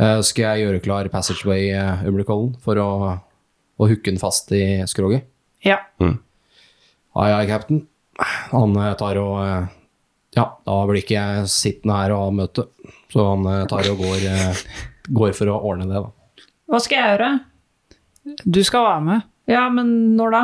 [0.00, 2.90] Uh, skal jeg gjøre klar passageway-umbilicollen for å,
[3.76, 5.28] å hooke den fast i skroget?
[5.66, 5.80] Ja.
[6.00, 7.80] Ai, ai, cap'n.
[8.52, 9.66] Han eh, tar og eh,
[10.36, 12.66] Ja, da blir ikke jeg sittende her og ha møte.
[13.12, 14.26] Så han eh, tar og går,
[15.16, 16.44] går for å ordne det, da.
[16.70, 17.30] Hva skal jeg gjøre?
[18.44, 19.26] Du skal være med.
[19.48, 20.42] Ja, men når da?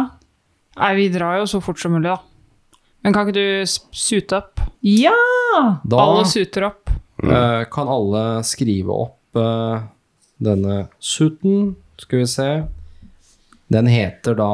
[0.80, 2.20] Nei, vi drar jo så fort som mulig, da.
[3.02, 4.62] Men kan ikke du sute opp?
[4.86, 5.12] Ja!
[5.82, 6.92] Da Alle suter opp.
[7.22, 9.40] eh, kan alle skrive opp
[10.42, 11.74] denne suten?
[12.00, 12.48] Skal vi se.
[13.72, 14.48] Den heter da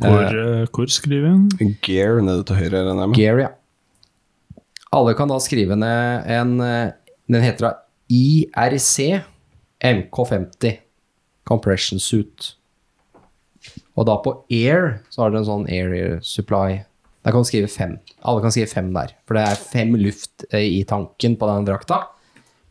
[0.00, 1.76] Hvor, eh, hvor skriver hun?
[1.84, 3.18] Gear nede til høyre, regner jeg med.
[3.18, 3.50] Gear, ja.
[4.92, 6.92] Alle kan da skrive ned en eh,
[7.32, 7.72] Den heter da
[8.12, 9.22] IRC
[9.84, 10.78] MK50
[11.48, 12.54] Compression Suit.
[13.96, 16.82] Og da på Air så har dere en sånn Air Supply.
[17.22, 17.98] Der kan du skrive fem.
[18.26, 19.14] Alle kan skrive fem der.
[19.28, 22.00] For det er fem luft i tanken på den drakta.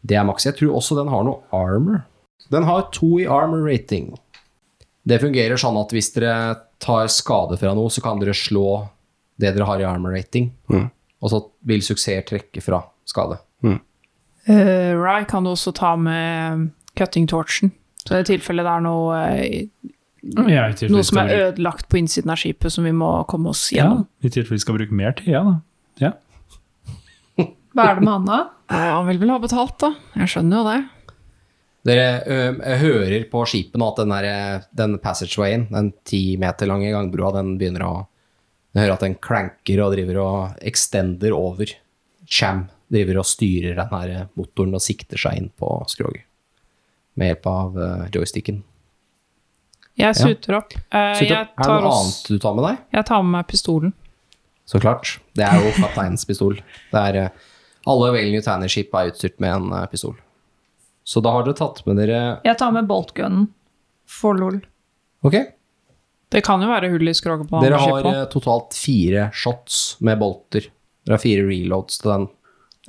[0.01, 0.47] Det er maks.
[0.49, 2.03] Jeg tror også den har noe armor.
[2.51, 4.11] Den har to i armor rating.
[5.07, 6.35] Det fungerer sånn at hvis dere
[6.81, 8.65] tar skade fra noe, så kan dere slå
[9.41, 10.51] det dere har i armor rating.
[11.21, 13.39] Og så vil suksess trekke fra skade.
[14.49, 17.69] Uh, Rye kan du også ta med cutting torchen.
[18.01, 19.67] Så i tilfelle det er noe, eh,
[20.49, 23.83] Ja, noe som er ødelagt på innsiden av skipet, som vi må komme oss Ja,
[23.83, 24.07] gjennom.
[24.21, 25.53] i tilfelle vi skal bruke mer tid, ja da.
[26.01, 26.11] Ja.
[27.71, 28.39] Hva er det med han da?
[28.69, 29.93] Eh, han vil vel ha betalt, da.
[30.17, 30.79] Jeg skjønner jo det.
[31.87, 36.91] Dere jeg hører på skipet nå at den, der, den passagewayen, den ti meter lange
[36.93, 37.93] gangbrua, den begynner å
[38.71, 41.73] Dere hører at den klanker og driver og extender over.
[42.23, 42.61] Cham
[42.91, 46.23] driver og styrer den her motoren og sikter seg inn på skroget.
[47.19, 47.75] Med hjelp av
[48.15, 48.61] joysticken.
[49.99, 50.71] Jeg suter opp.
[50.87, 52.77] Eh, Så, jeg, er det noe annet du tar med deg?
[52.95, 53.91] jeg tar med meg pistolen.
[54.71, 55.17] Så klart.
[55.35, 56.55] Det er jo kapteinens pistol.
[56.93, 57.33] Det er,
[57.83, 60.15] alle Whale New Tanner-skip er utstyrt med en pistol.
[61.03, 63.47] Så da har dere tatt med dere Jeg tar med boltgunnen.
[64.11, 64.59] For lol.
[65.23, 65.37] Ok.
[66.31, 70.19] Det kan jo være hull i skroget på Dere har eh, totalt fire shots med
[70.21, 70.67] bolter.
[71.05, 72.27] Dere har fire reloads til den.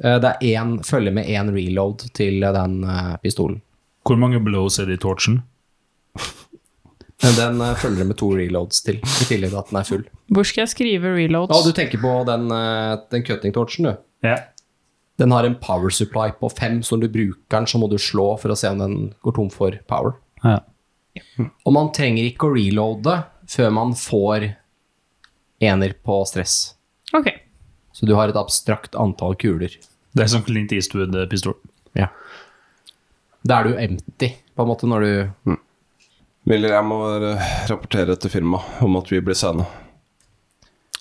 [0.03, 3.61] Eh, Det er én, følger med én reload til eh, den eh, pistolen.
[4.07, 5.41] Hvor mange blows er det i torchen?
[7.23, 10.05] Men Den eh, følger med to reloads til, i tillegg til at den er full.
[10.33, 11.55] Hvor skal jeg skrive reloads?
[11.55, 13.95] Ja, du tenker på den, eh, den cutting torchen, du.
[14.27, 14.37] Ja.
[15.23, 17.95] Den har en power supply på fem, så når du bruker den, så må du
[18.03, 20.17] slå for å se om den går tom for power.
[20.43, 20.59] ja.
[21.69, 23.19] Og man trenger ikke å reloade
[23.53, 24.49] før man får
[25.63, 26.75] ener på stress.
[27.15, 27.29] Ok.
[27.93, 29.77] Så du har et abstrakt antall kuler.
[30.17, 31.55] Det er som Clint Eastwood-pistol.
[31.99, 32.09] Ja.
[33.45, 35.55] Da er du empty, på en måte, når du
[36.49, 39.69] Miller, jeg må eh, rapportere til firmaet om at vi blir sene.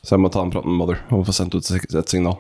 [0.02, 2.38] Så jeg må ta en prat med Mother og få sendt ut et signal.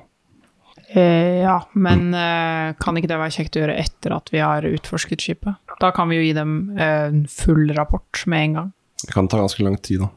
[0.94, 4.66] Eh, ja, men eh, kan ikke det være kjekt å gjøre etter at vi har
[4.68, 5.60] utforsket skipet?
[5.80, 8.72] Da kan vi jo gi dem eh, en full rapport med en gang.
[9.06, 10.10] Det kan ta ganske lang tid, da.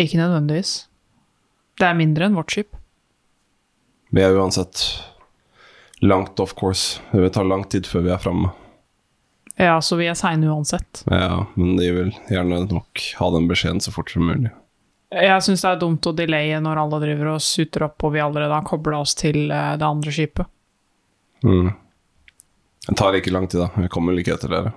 [0.00, 0.72] Ikke nødvendigvis.
[1.80, 2.78] Det er mindre enn vårt skip.
[4.10, 4.80] Vi er uansett
[6.00, 7.02] langt off course.
[7.12, 8.54] Det vil ta lang tid før vi er framme.
[9.60, 11.02] Ja, så vi er seine uansett.
[11.12, 14.48] Ja, men de vil gjerne nok ha den beskjeden så fort som mulig.
[15.10, 18.20] Jeg syns det er dumt å delaye når alle driver og suter opp og vi
[18.22, 20.46] allerede har kobla oss til eh, det andre skipet.
[21.42, 21.72] Mm.
[22.86, 23.68] Det tar ikke lang tid, da.
[23.84, 24.72] Jeg kommer ikke etter dere.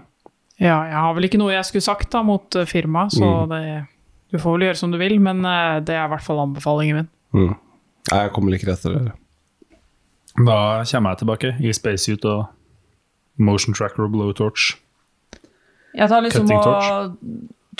[0.61, 3.49] Ja, jeg har vel ikke noe jeg skulle sagt da mot eh, firmaet, så Mm.
[3.53, 3.88] det
[4.34, 6.95] Du får vel gjøre som du vil, men eh, det er i hvert fall anbefalingen
[7.03, 7.09] min.
[7.34, 7.53] Mm.
[8.09, 9.13] Nei, Jeg kommer ikke etter dere.
[10.34, 10.57] Da
[10.89, 12.47] kommer jeg tilbake i spacesuit og
[13.38, 14.71] motion tracker og blowtorch.
[15.93, 17.17] Jeg tar liksom Cutting og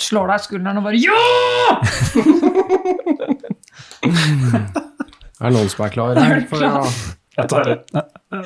[0.02, 1.20] slår deg i skulderen og bare Ja!
[5.44, 6.44] Er det noen som er klar her?
[6.48, 6.80] For ja.
[7.34, 7.66] Jeg, tar,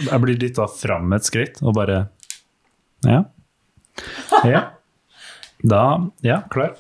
[0.09, 1.99] jeg blir dytta fram et skritt og bare
[3.07, 3.21] Ja.
[4.49, 4.63] Ja.
[5.63, 5.83] Da
[6.25, 6.73] Ja, klar.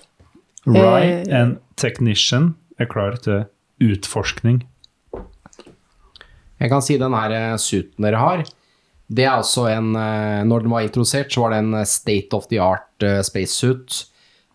[0.68, 3.44] Rye, and en technician, er klar til
[3.80, 4.62] utforskning.
[6.58, 8.42] Jeg kan si den her eh, suiten dere har,
[9.08, 12.34] det er altså en eh, Når den var introdusert, så var det en eh, state
[12.36, 14.02] of the art eh, spacesuit.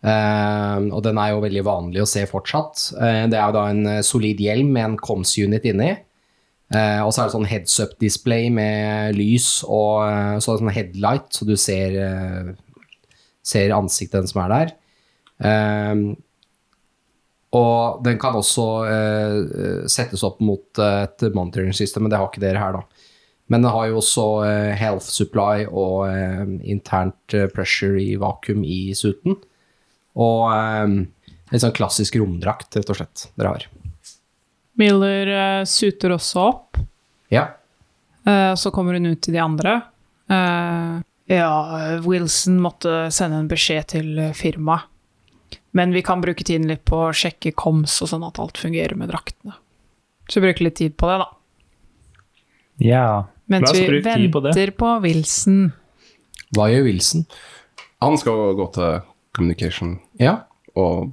[0.03, 2.89] Eh, og den er jo veldig vanlig å se fortsatt.
[2.99, 5.93] Eh, det er jo da en eh, solid hjelm med en comms unit inni.
[6.73, 10.55] Eh, og så er det sånn heads up display med lys og eh, så er
[10.55, 12.53] det sånn headlight, så du ser, eh,
[13.45, 14.77] ser ansiktet den som er der.
[17.53, 18.65] Og den kan også
[19.91, 23.09] settes opp mot et monitoring system, men det har ikke dere her, da.
[23.51, 24.25] Men den har jo også
[24.79, 26.07] health supply og
[26.63, 29.35] internt pressure i vakuum i suiten.
[30.19, 30.97] Og eh,
[31.53, 33.65] en sånn klassisk romdrakt, rett og slett, dere har.
[34.79, 36.79] Miller uh, suter også opp.
[37.33, 37.51] Ja.
[38.25, 39.75] Uh, så kommer hun ut til de andre.
[40.31, 41.53] Uh, ja,
[42.05, 44.89] Wilson måtte sende en beskjed til firmaet.
[45.73, 48.93] Men vi kan bruke tiden litt på å sjekke koms og sånn at alt fungerer
[48.97, 49.55] med draktene.
[50.29, 51.29] Så vi bruker litt tid på det, da.
[52.81, 53.07] Ja.
[53.49, 54.53] Mens La oss vi bruke tid på det.
[54.53, 55.63] venter på Wilson.
[56.53, 57.25] Hva gjør Wilson?
[58.05, 59.01] Han skal gå til
[59.35, 60.43] communication Ja.
[60.75, 61.11] og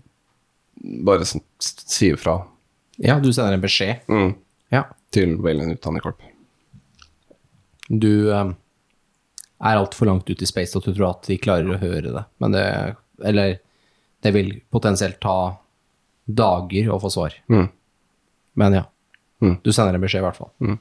[1.05, 2.39] bare si ifra
[3.01, 4.03] ja, du sender en beskjed.
[4.09, 4.35] mm,
[4.73, 4.85] Ja.
[5.11, 6.21] til Wayland Utdanningskorp.
[7.89, 8.51] Du eh,
[9.61, 12.13] er altfor langt ute i space til at du tror at de klarer å høre
[12.15, 12.25] det.
[12.39, 12.65] Men det
[13.25, 13.59] Eller
[14.23, 15.57] det vil potensielt ta
[16.29, 17.35] dager å få svar.
[17.49, 17.67] Mm.
[18.55, 18.85] Men ja.
[19.43, 19.57] Mm.
[19.65, 20.51] Du sender en beskjed, i hvert fall.
[20.61, 20.79] Mm.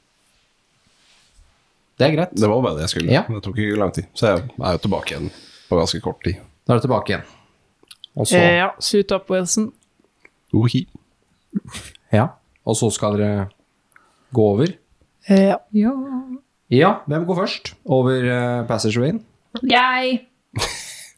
[2.00, 2.36] Det er greit.
[2.36, 3.12] Det var bare det jeg skulle.
[3.12, 3.24] Ja.
[3.28, 4.08] Det tok ikke lang tid.
[4.16, 5.32] Så jeg er jo tilbake igjen
[5.70, 6.40] på ganske kort tid.
[6.70, 7.24] Da er du tilbake igjen.
[8.13, 9.72] Og så, Eh, ja, suit up Wilson.
[10.53, 10.84] Ohi.
[12.13, 12.28] ja.
[12.65, 13.47] og så skal dere
[14.34, 14.70] gå over.
[15.28, 15.57] Eh, ja.
[15.74, 15.93] Ja.
[16.70, 17.72] Ja, hvem går først?
[17.89, 19.24] Over uh, passagewayen?
[19.65, 20.28] Jeg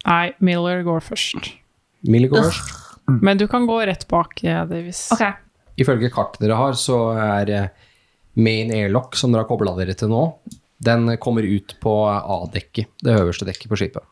[0.07, 1.51] Nei, Miller går først.
[2.07, 2.71] Miller går først.
[3.21, 5.09] Men du kan gå rett bak, ja, Davis.
[5.11, 5.25] Ok.
[5.83, 7.67] Ifølge kartet dere har, så er eh,
[8.39, 10.23] main airlock, som dere har kobla dere til nå,
[10.79, 14.07] den kommer ut på A-dekket, det øverste dekket på skipet.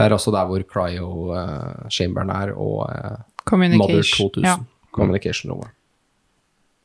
[0.00, 4.48] Det er også der hvor cryo-chamberen er, og uh, Mother 2000.
[4.48, 4.56] Ja.
[4.96, 5.70] Communication Rover.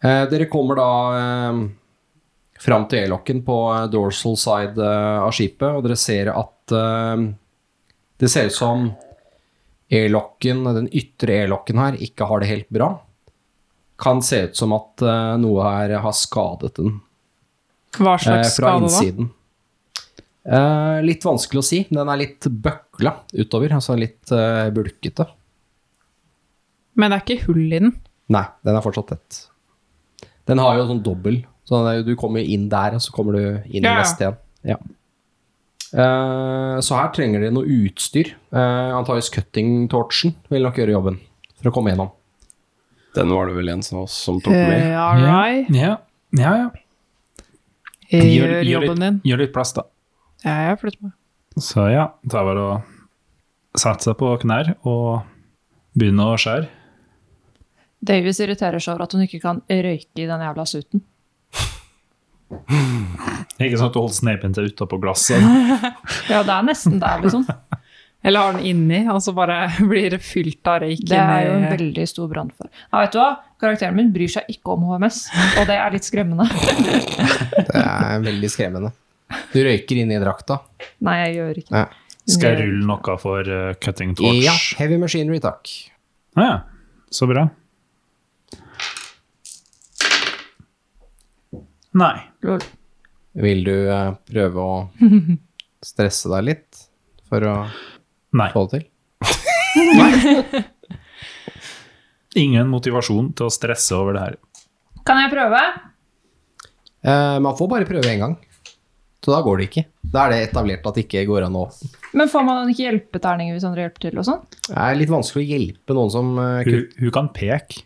[0.04, 1.64] Uh, dere kommer da uh,
[2.62, 7.26] fram til airlocken på eh, dorsal side eh, av skipet, og dere ser at eh,
[8.22, 8.86] det ser ut som
[9.92, 12.90] airlocken, den ytre airlocken her, ikke har det helt bra.
[14.02, 17.00] Kan se ut som at eh, noe her har skadet den
[18.00, 18.86] Hva eh, slags fra skade da?
[18.88, 19.34] innsiden.
[20.46, 21.82] Eh, litt vanskelig å si.
[21.90, 25.26] Den er litt bøkla utover, altså litt eh, bulkete.
[26.96, 27.96] Men det er ikke hull i den.
[28.32, 29.40] Nei, den er fortsatt tett.
[30.46, 33.86] Den har jo sånn dobbel, så du kommer inn der, og så kommer du inn
[33.88, 34.38] Ja, i neste igjen.
[34.76, 34.78] Ja.
[35.96, 38.36] Eh, så her trenger de noe utstyr.
[38.54, 41.20] Uh, Antakeligvis cutting-torchen vil nok gjøre jobben
[41.58, 42.14] for å komme gjennom.
[43.16, 44.90] Den var det vel en av oss som tok med.
[44.92, 45.70] Uh, all right.
[45.74, 45.98] Ja, ja.
[46.38, 46.56] ja.
[46.62, 46.72] ja.
[48.16, 49.88] Gjør, Gjør litt, gjør litt plass, da.
[50.46, 51.16] Ja, jeg flytter meg.
[51.58, 52.74] Så ja, det er bare å
[53.80, 55.26] sette seg på knær og
[55.98, 56.68] begynne å skjære.
[58.06, 61.02] Davies irriterer seg over at hun ikke kan røyke i den jævla suiten.
[63.56, 65.42] Ikke sånn at du holder snepen til utapå glasset.
[66.32, 67.46] Ja, det er nesten der, liksom.
[68.26, 71.56] Eller har den inni, og så bare blir det fylt av røyk Det er jo
[71.60, 72.72] en veldig stor brannfare.
[72.92, 73.30] Ja, vet du hva?
[73.62, 75.24] Karakteren min bryr seg ikke om HMS,
[75.62, 76.48] og det er litt skremmende.
[77.70, 78.92] Det er veldig skremmende.
[79.54, 80.60] Du røyker inn i drakta.
[81.06, 81.86] Nei, jeg gjør ikke Ja.
[82.26, 84.40] Skal jeg rulle noe for uh, cutting torch?
[84.42, 85.70] Ja, heavy machinery, takk.
[86.36, 86.56] Ah, ja.
[87.14, 87.44] Så bra.
[91.96, 92.16] Nei.
[92.46, 92.64] Lol.
[93.46, 94.76] Vil du uh, prøve å
[95.92, 96.82] stresse deg litt
[97.30, 97.56] for å
[98.36, 98.50] Nei.
[98.56, 98.90] få det til?
[100.00, 100.64] Nei.
[102.46, 104.36] Ingen motivasjon til å stresse over det her.
[105.08, 105.62] Kan jeg prøve?
[107.06, 108.36] Uh, man får bare prøve én gang.
[109.26, 109.82] Så da går det ikke.
[110.14, 111.64] Da er det etablert at det ikke går an å
[112.14, 114.44] Men får man ikke hjelpeterninger hvis andre hjelper til og sånn?
[114.68, 117.82] Det er litt vanskelig å hjelpe noen som uh, Hun, hun kan peke.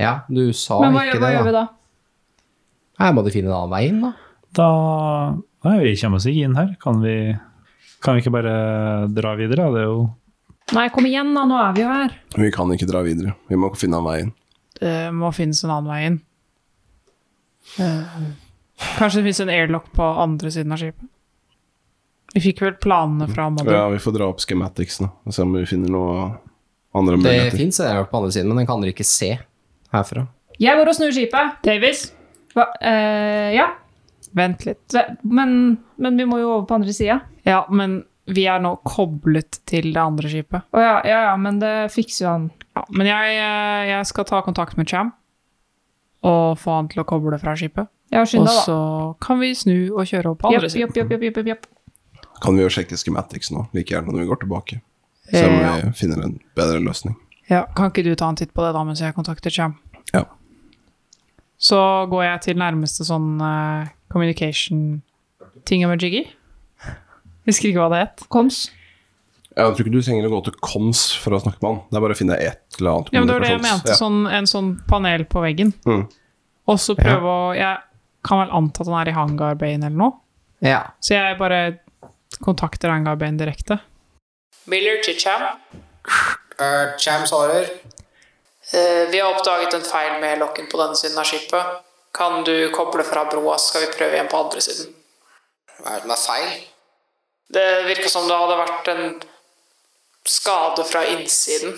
[0.00, 1.66] Ja, du sa Men hva, ikke Men hva det, gjør vi da.
[3.04, 4.14] Her må du finne en annen vei inn, da.
[4.56, 4.70] Da
[5.68, 6.72] Nei, vi kommer oss ikke inn her.
[6.80, 7.14] Kan vi,
[8.00, 8.56] kan vi ikke bare
[9.12, 9.68] dra videre?
[9.74, 10.02] Det er jo
[10.72, 12.12] Nei, kom igjen da, nå er vi jo her.
[12.38, 13.34] Vi kan ikke dra videre.
[13.50, 14.36] Vi må finne en vei inn.
[14.80, 16.20] Det må finnes en annen vei inn.
[17.82, 18.20] Eh,
[18.98, 21.08] kanskje det finnes en airlock på andre siden av skipet?
[22.34, 23.74] Vi fikk vel planene fra Mother.
[23.74, 26.28] Ja, vi får dra opp schematicsene og se om vi finner noe
[26.94, 27.56] andre Det muligheter.
[27.58, 29.32] fins en på andre siden, men den kan dere ikke se
[29.90, 30.26] herfra.
[30.60, 31.58] Jeg går og snur skipet.
[31.66, 32.04] Davis?
[32.54, 32.68] Hva?
[32.82, 33.68] uh, ja,
[34.36, 34.94] Vent litt.
[35.26, 37.16] men, men vi må jo over på andre sida.
[37.46, 40.62] Ja, men vi er nå koblet til det andre skipet.
[40.70, 42.44] Å ja, ja, ja, men det fikser jo han.
[42.76, 45.10] Ja, men jeg, eh, jeg skal ta kontakt med Cham
[46.22, 47.88] og få han til å koble fra skipet.
[48.12, 48.62] Ja, skynd Og deg, da.
[48.66, 48.76] så
[49.22, 50.80] kan vi snu og kjøre opp på andre Japp, siden.
[50.88, 51.66] japp, japp, japp, japp, japp.
[52.42, 54.80] Kan vi jo sjekke schematics nå, like gjerne når vi går tilbake.
[55.30, 55.76] Se om Ja.
[55.84, 57.14] vi finner en bedre løsning.
[57.50, 59.74] Ja, kan ikke du ta en titt på det da mens jeg kontakter Cham?
[60.14, 60.24] Ja.
[61.58, 66.24] Så går jeg til nærmeste sånn uh, communication-tingamajiggy.
[67.48, 68.18] Husker ikke hva det het.
[68.32, 68.56] Koms.
[69.50, 71.80] Jeg tror ikke du trenger å gå til koms for å snakke med han.
[71.90, 73.90] Det er bare å finne et eller annet Ja, men det var det jeg mente.
[73.90, 75.70] kommunikasjons- Sånn, en sånn panel på veggen.
[75.84, 76.04] Mm.
[76.70, 77.76] Og så prøve å Jeg
[78.26, 80.18] kan vel anta at han er i hangarbayen eller noe.
[80.64, 80.82] Ja.
[81.00, 81.60] Så jeg bare
[82.44, 83.80] kontakter hangarbayen direkte.
[84.70, 85.46] Miller til Cham.
[86.60, 87.68] Uh, Cham svarer.
[88.70, 91.80] Uh, vi har oppdaget en feil med lokken på denne siden av skipet.
[92.14, 94.94] Kan du koble fra broa, så skal vi prøve igjen på andre siden.
[95.80, 96.54] Hva er det som er feil?
[97.50, 99.04] Det virka som det hadde vært en
[100.28, 101.76] skade fra innsiden.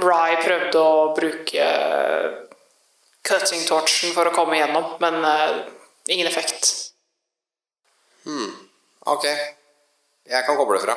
[0.00, 2.38] Rye prøvde å bruke eh,
[3.24, 5.62] cutting torchen for å komme gjennom, men uh,
[6.12, 6.70] ingen effekt.
[8.24, 8.50] Hmm.
[9.08, 9.26] Ok.
[10.24, 10.94] Jeg kan koble fra.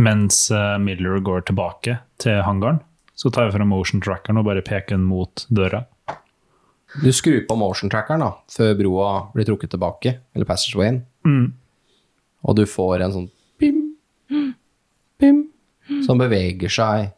[0.00, 2.80] Mens uh, Miller går tilbake til hangaren,
[3.16, 5.82] så tar jeg fra motion trackeren og bare peker den mot døra.
[7.04, 11.52] Du skrur på motion trackeren da, før broa blir trukket tilbake, eller passagewayen, Mm.
[12.48, 13.26] og du får en sånn
[13.60, 13.80] bim,
[15.20, 15.40] bim,
[16.06, 17.10] som beveger seg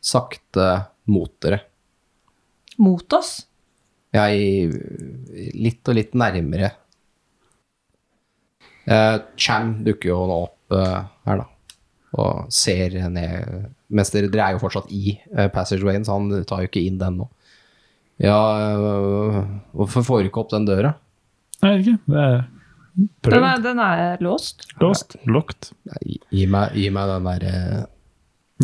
[0.00, 0.68] sakte
[1.12, 1.60] mot dere.
[2.80, 3.34] Mot oss.
[4.16, 4.64] Ja, i,
[5.58, 6.70] litt og litt nærmere.
[8.88, 11.74] Eh, Cham dukker jo nå opp eh, her, da,
[12.18, 16.60] og ser ned Mens dere, dere er jo fortsatt i eh, passagewayen, så han tar
[16.64, 17.26] jo ikke inn den nå.
[18.20, 18.36] Ja,
[18.76, 19.38] øh,
[19.76, 20.90] hvorfor får du ikke opp den døra?
[21.62, 21.98] Jeg vet ikke.
[22.08, 22.42] Det er
[23.30, 24.66] Den er, den er låst.
[24.82, 25.16] Låst.
[25.24, 25.70] Locked.
[26.02, 27.80] Gi, gi, meg, gi meg den der eh,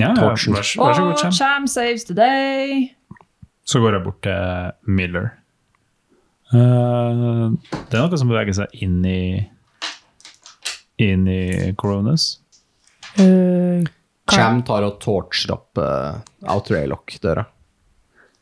[0.01, 0.13] Ja, ja.
[0.19, 0.57] Vær, Torchen.
[0.57, 2.91] vær så god, Og Oh, Cham saves the day.
[3.65, 5.33] Så går jeg bort til Miller.
[6.53, 7.57] Uh,
[7.91, 9.21] det er noe som beveger seg inn i
[11.03, 12.37] inn i Coronas.
[14.31, 16.21] Cham tar og torcher opp uh,
[16.53, 17.49] Outraylock-døra.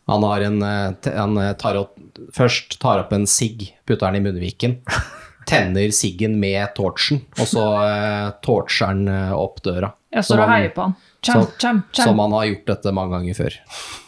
[0.04, 1.96] Han har en eh, Han eh, tar opp,
[2.34, 4.80] først tar opp en sigg, putter den i munnviken.
[5.48, 9.90] Tenner siggen med torchen, og så uh, torcher han eh, opp døra.
[10.14, 10.94] Jeg står og heier på han.
[11.22, 12.04] Cham, som- cham, cham.
[12.08, 13.56] Som han har gjort dette mange ganger før.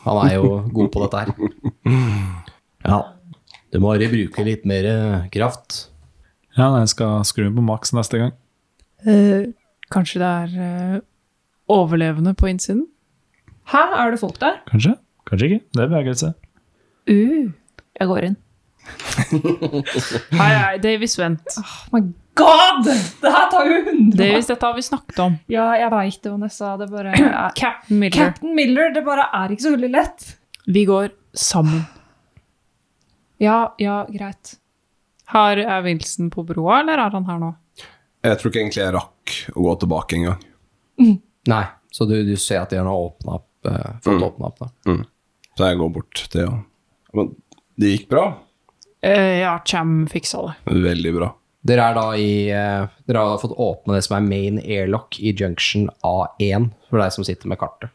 [0.05, 0.49] Han er jo
[0.79, 1.35] god på dette her.
[2.85, 3.01] Ja.
[3.73, 5.89] Du må bare bruke litt mer eh, kraft.
[6.59, 8.33] Ja, jeg skal skru på maks neste gang.
[9.07, 9.49] Eh,
[9.95, 10.99] kanskje det er eh,
[11.71, 12.85] overlevende på innsiden?
[13.71, 14.59] Hæ, er det folk der?
[14.71, 14.95] Kanskje?
[15.27, 15.61] Kanskje ikke.
[15.75, 16.33] Det er bevegelse.
[17.11, 17.51] Uh,
[18.01, 18.37] jeg går inn.
[20.39, 21.57] Hei, hei, Davis, vent.
[21.62, 22.03] Oh my
[22.39, 22.85] god!
[23.22, 25.37] Det her tar jo hundre er Davis, dette har vi snakket om.
[25.53, 26.72] Ja, jeg veit det, Vanessa.
[26.80, 28.16] Det bare er Captain Miller.
[28.18, 30.26] Captain Miller, det bare er ikke så veldig lett.
[30.66, 31.85] Vi går sammen.
[33.43, 34.57] Ja, ja, greit.
[35.35, 37.53] Har, er Wilson på broa, eller er han her nå?
[38.24, 40.45] Jeg tror ikke egentlig jeg rakk å gå tilbake engang.
[41.51, 44.97] Nei, så du, du ser at de har åpna opp, eh, fått åpna opp, da.
[45.55, 46.55] Så jeg går bort til ja.
[47.14, 47.35] Men
[47.80, 48.24] det gikk bra.
[49.05, 50.78] Eh, ja, Cham fiksa det.
[50.87, 51.28] Veldig bra.
[51.65, 55.33] Dere er da i eh, Dere har fått åpne det som er main airlock i
[55.33, 57.93] junction A1, for deg som sitter med kartet.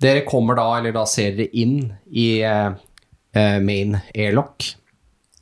[0.00, 2.70] Dere kommer da, eller da ser dere inn i eh,
[3.36, 4.70] eh, main airlock,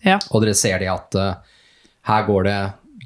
[0.03, 0.19] Ja.
[0.31, 1.35] og dere ser det at eh,
[2.11, 2.59] her går det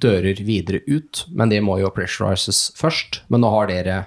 [0.03, 3.21] dører videre ut, men det må jo pressurises først.
[3.31, 3.99] Men nå har dere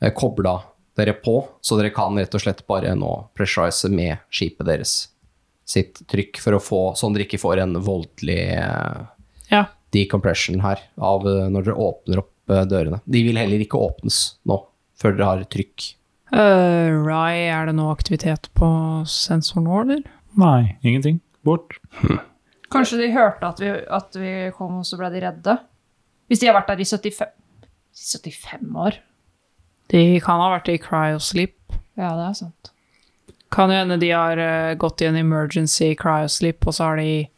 [0.00, 0.60] eh, kobla
[0.96, 4.94] dere på, så dere kan rett og slett bare nå pressurise med skipet deres
[5.68, 9.02] sitt trykk for å få, sånn dere ikke får en voldelig eh,
[9.52, 9.64] Ja.
[9.94, 13.00] decompression her av eh, når dere åpner opp eh, dørene.
[13.04, 14.58] De vil heller ikke åpnes nå,
[15.00, 15.90] før dere har trykk.
[16.34, 18.66] Uh, Rye, er det noe aktivitet på
[19.06, 20.02] sensoren nå, eller?
[20.40, 21.20] Nei, ingenting.
[21.46, 21.76] Bort.
[22.74, 25.54] Kanskje de hørte at vi, at vi kom, og så ble de redde?
[26.26, 27.34] Hvis de har vært der i 75,
[27.94, 28.96] 75 år?
[29.92, 31.54] De kan ha vært i cryosleep.
[32.00, 32.72] Ja, det er sant.
[33.54, 37.28] Kan jo hende de har uh, gått i en emergency cryosleep, og så har de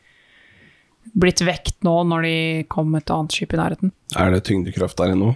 [1.17, 2.37] blitt vekt nå når de
[2.73, 3.93] kom et annet skip i nærheten.
[4.17, 5.35] Er det tyngdekraft der ennå?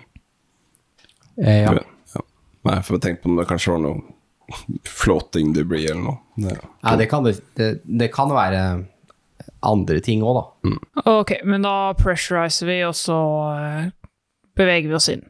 [1.41, 1.75] Eh, ja.
[2.15, 2.25] Ja.
[2.69, 4.17] Nei, for jeg tenkte på om det kanskje var noe
[4.89, 6.19] floating debris eller noe.
[6.35, 8.65] Det, Nei, det kan, det, det kan være
[9.67, 10.75] andre ting òg, da.
[11.21, 13.21] Ok, men da pressuriser vi, og så
[13.55, 13.91] eh,
[14.59, 15.25] beveger vi oss inn.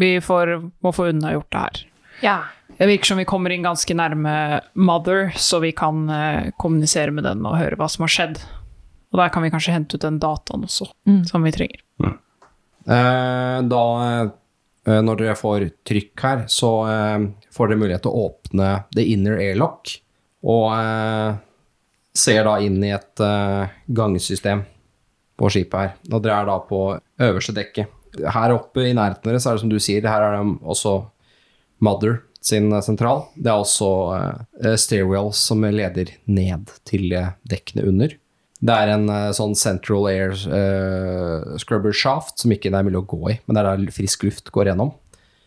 [0.00, 1.82] Vi får, må få unnagjort det her.
[2.24, 2.36] Ja.
[2.78, 7.26] Det virker som vi kommer inn ganske nærme Mother, så vi kan eh, kommunisere med
[7.26, 8.40] den og høre hva som har skjedd.
[9.14, 10.88] Og der kan vi kanskje hente ut den dataen også,
[11.30, 11.84] som vi trenger.
[12.02, 18.26] Eh, da, eh, når dere får trykk her, så eh, får dere mulighet til å
[18.26, 19.94] åpne the inner airlock,
[20.42, 21.38] og eh,
[22.14, 24.66] ser da inn i et eh, gangsystem
[25.38, 25.96] på skipet her.
[26.10, 26.84] Og dere er da på
[27.22, 27.94] øverste dekket.
[28.34, 30.98] Her oppe i nærheten deres er det som du sier, her er det også
[31.82, 33.26] Mother sin eh, sentral.
[33.36, 37.08] Det er også uh, stairwells som leder ned til
[37.48, 38.16] dekkene under.
[38.64, 43.00] Det er en uh, sånn central air uh, scrubber shaft som ikke det er mulig
[43.02, 44.94] å gå i, men det er der frisk luft går gjennom.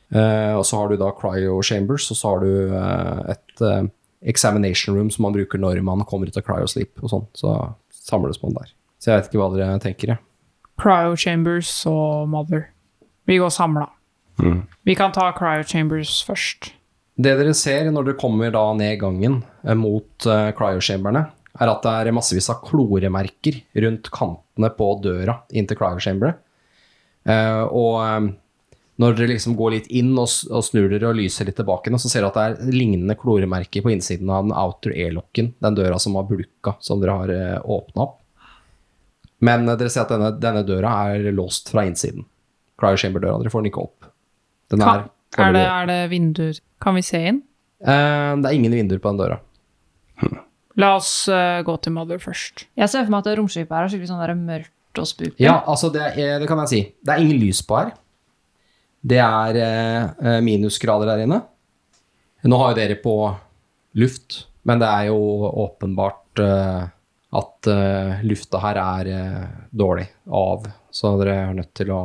[0.08, 2.76] Eh, og så har du da cryo chambers, og så har du
[3.28, 3.64] et
[4.32, 7.26] examination room som man bruker når man kommer ut av cryosleep og sånn.
[7.36, 7.52] Så
[7.92, 8.72] samles man der.
[9.04, 10.24] Så jeg vet ikke hva dere tenker, jeg.
[10.80, 12.70] Cryo Chambers og Mother.
[13.28, 13.90] Vi går samla.
[14.88, 16.72] Vi kan ta Cryo Chambers først.
[17.18, 21.24] Det dere ser når dere kommer da ned gangen eh, mot uh, cryochamberene,
[21.58, 26.36] er at det er massevis av kloremerker rundt kantene på døra inn til cryochamber.
[27.28, 28.28] Eh, og eh,
[29.02, 32.00] når dere liksom går litt inn og, og snur dere og lyser litt tilbake, nå,
[32.02, 35.78] så ser dere at det er lignende kloremerker på innsiden av den outer airlocken, den
[35.78, 38.18] døra som var bulka, som dere har uh, åpna opp.
[39.46, 42.26] Men eh, dere ser at denne, denne døra er låst fra innsiden.
[42.80, 44.10] Cryochamber-døra, dere får den ikke opp.
[44.74, 45.06] Den er,
[45.36, 46.62] er, det, er det vinduer?
[46.84, 47.44] Kan vi se inn?
[47.84, 49.42] Uh, det er ingen vinduer på den døra.
[50.78, 52.68] La oss uh, gå til Mother først.
[52.78, 55.38] Jeg ser for meg at romskipet her er skikkelig sånn mørkt og spooky.
[55.44, 56.82] Ja, altså det, er, det kan jeg si.
[57.02, 57.94] Det er ingen lys på her.
[59.08, 61.42] Det er eh, eh, minusgrader der inne.
[62.48, 63.16] Nå har jo dere på
[64.00, 65.18] luft, men det er jo
[65.66, 66.88] åpenbart eh,
[67.38, 72.02] at eh, lufta her er eh, dårlig av, så dere er nødt til å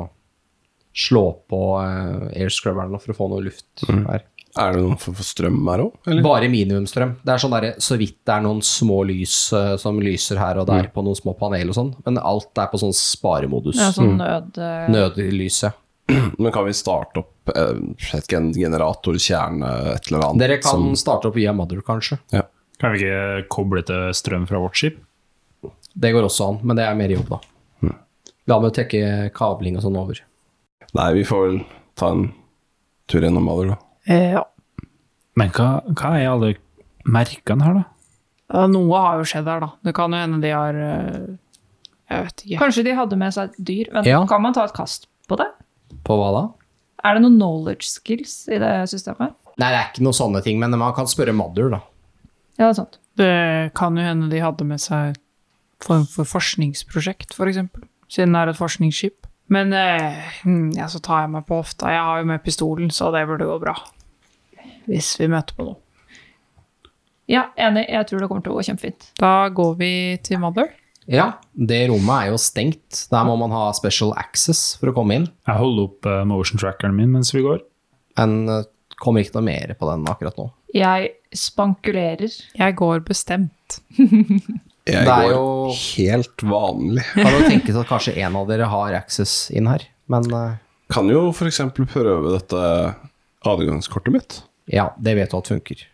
[0.95, 4.25] slå på uh, airscrubberne for å få noe luft her.
[4.61, 6.09] Er det noen form for strøm her òg?
[6.25, 7.15] Bare minimumstrøm.
[7.25, 10.61] Det er sånn der, så vidt det er noen små lys uh, som lyser her
[10.61, 13.79] og der på noen små panel og sånn, men alt er på sånn sparemodus.
[13.81, 14.59] Ja, sånn nød...
[14.61, 15.71] eh, Nødlys, ja.
[16.43, 17.79] Men kan vi starte opp eh,
[18.19, 20.43] ikke, en generator, kjerne, et eller annet?
[20.45, 22.19] Dere kan som- starte opp via Mother, kanskje.
[22.37, 22.45] ja.
[22.83, 24.97] Kan vi ikke koble til strøm fra vårt skip?
[25.95, 27.39] Det går også an, men det er mer jobb, da.
[28.51, 30.19] La meg trekke kabling og sånn over.
[30.99, 31.61] Nei, vi får vel
[31.99, 32.27] ta en
[33.09, 33.77] tur gjennom Mother, da.
[34.13, 34.43] Eh, ja.
[35.39, 36.53] Men hva, hva er alle
[37.09, 37.85] merkene her, da?
[38.53, 39.71] Ja, Noe har jo skjedd her, da.
[39.87, 41.31] Det kan jo hende de har eh,
[42.13, 42.59] Jeg vet ikke.
[42.61, 43.93] Kanskje de hadde med seg et dyr.
[43.95, 44.19] Men Ja.
[44.29, 45.49] kan man ta et kast på det?
[46.05, 46.43] På hva da?
[47.09, 49.33] Er det noen knowledge skills i det systemet?
[49.57, 51.81] Nei, det er ikke noen sånne ting, men man kan spørre Madur da.
[52.59, 52.99] Ja, det er sant.
[53.17, 53.33] Det
[53.79, 55.17] kan jo hende de hadde med seg
[55.83, 57.83] form for forskningsprosjekt, for eksempel.
[58.13, 59.27] Siden det er et forskningsskip.
[59.53, 61.91] Men eh, hm, ja, så tar jeg meg på hofta.
[61.93, 63.75] Jeg har jo med pistolen, så det burde gå bra.
[64.89, 65.79] Hvis vi møter på noe.
[67.31, 67.87] Ja, enig.
[67.89, 69.11] Jeg tror det kommer til å gå kjempefint.
[69.21, 69.93] Da går vi
[70.27, 70.73] til Mother.
[71.11, 73.05] Ja, det rommet er jo stengt.
[73.11, 75.29] Der må man ha special access for å komme inn.
[75.49, 77.63] Jeg holder opp eh, motion trackeren min mens vi går.
[78.21, 78.67] Men eh,
[79.03, 80.49] kommer ikke noe mer på den akkurat nå.
[80.77, 82.33] Jeg spankulerer.
[82.59, 83.81] Jeg går bestemt.
[84.89, 87.05] Jeg Det er går jo- helt vanlig.
[87.15, 90.57] Kan jo tenkes at kanskje en av dere har access inn her, men eh,
[90.93, 91.61] Kan jo f.eks.
[91.77, 92.63] prøve dette
[93.47, 94.41] adgangskortet mitt.
[94.71, 95.85] ja, det vet du at funker.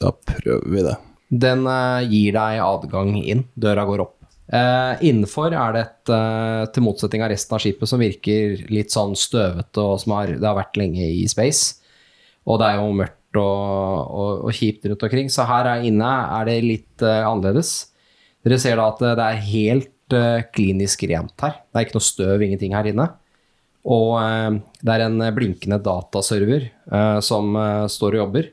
[0.00, 0.96] Da prøver vi det.
[1.30, 3.44] Den uh, gir deg adgang inn.
[3.58, 4.12] Døra går opp.
[4.52, 8.94] Uh, innenfor er det et, uh, til motsetning av resten av skipet, som virker litt
[8.94, 11.80] sånn støvete og som har, det har vært lenge i space.
[12.46, 16.12] Og det er jo mørkt og, og, og kjipt rundt omkring, så her er inne
[16.38, 17.72] er det litt uh, annerledes.
[18.46, 21.56] Dere ser da at det er helt eh, klinisk rent her.
[21.66, 23.08] Det er ikke noe støv, ingenting her inne.
[23.86, 28.52] Og eh, det er en blinkende dataserver eh, som eh, står og jobber,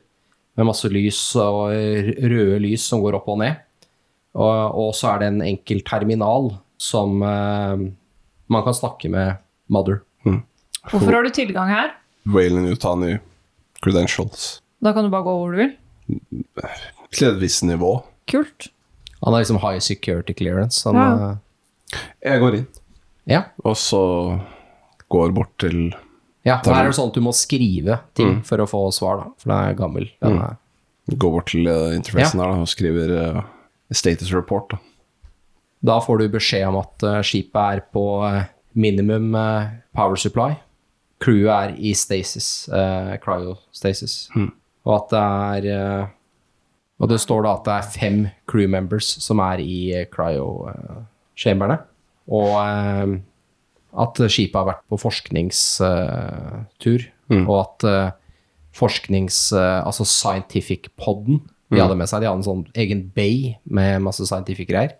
[0.54, 3.62] med masse lys og røde lys som går opp og ned.
[4.34, 7.86] Og, så er det en enkel terminal som eh,
[8.50, 9.38] man kan snakke med
[9.70, 10.02] Mother.
[10.90, 11.94] Hvorfor har du tilgang her?
[12.26, 13.16] Waylon Utani
[13.84, 14.60] credentials.
[14.82, 15.74] Da kan du bare gå hvor du vil.
[17.14, 17.96] Til et visst nivå.
[18.30, 18.70] Kult.
[19.24, 20.82] Han har liksom high security clearance.
[20.88, 21.30] Han, Ja.
[21.92, 21.98] eh,
[22.32, 22.66] Jeg går inn,
[23.26, 23.42] ja.
[23.64, 24.00] og så
[25.10, 25.94] går bort til
[26.44, 26.58] ja.
[26.64, 29.30] Her er det sånn at du må skrive ting for å få svar, da.
[29.40, 30.10] For den er gammel.
[30.20, 30.56] Den er,
[31.08, 33.42] Går bort til uh, interfacen her da, og skriver uh,
[33.92, 34.70] status report.
[34.70, 34.78] Da.
[35.84, 38.04] Da får du beskjed om at uh, skipet er på
[38.74, 39.32] minimum
[39.94, 40.56] power supply.
[41.20, 44.28] Crewet er i stasis, uh, cryostasis.
[44.84, 46.08] Og at det er
[47.02, 48.18] Og det står da at det er fem
[48.50, 51.78] crew members som er i uh, cryo-chamberne.
[52.30, 53.14] og eh,
[53.94, 57.00] at skipet har vært på forskningstur.
[57.46, 58.10] Og at eh,
[58.74, 59.52] forsknings...
[59.54, 64.26] eh, altså scientific-poden de hadde med seg, de hadde en sånn egen bay med masse
[64.28, 64.92] scientific greier.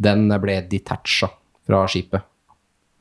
[0.00, 1.28] Den ble detacha
[1.68, 2.22] fra skipet.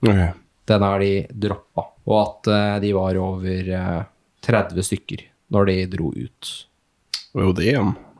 [0.03, 0.31] Okay.
[0.67, 1.85] Den har de droppa.
[2.09, 4.01] Og at eh, de var over eh,
[4.45, 5.19] 30 stykker
[5.53, 6.51] når de dro ut.
[7.35, 7.79] Jo, det er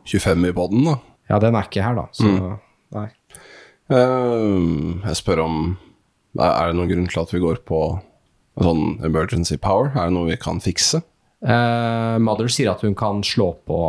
[0.10, 0.98] 25 i podden, da.
[1.30, 2.08] Ja, den er ikke her, da.
[2.16, 2.30] Så
[2.96, 3.08] nei.
[3.90, 5.56] Uh, jeg spør om
[6.38, 7.80] Er er det noen grunn til at vi går på
[8.60, 9.90] sånn emergency power?
[9.96, 11.02] Er det noe vi kan fikse?
[11.42, 13.80] Uh, Mother sier at hun kan slå på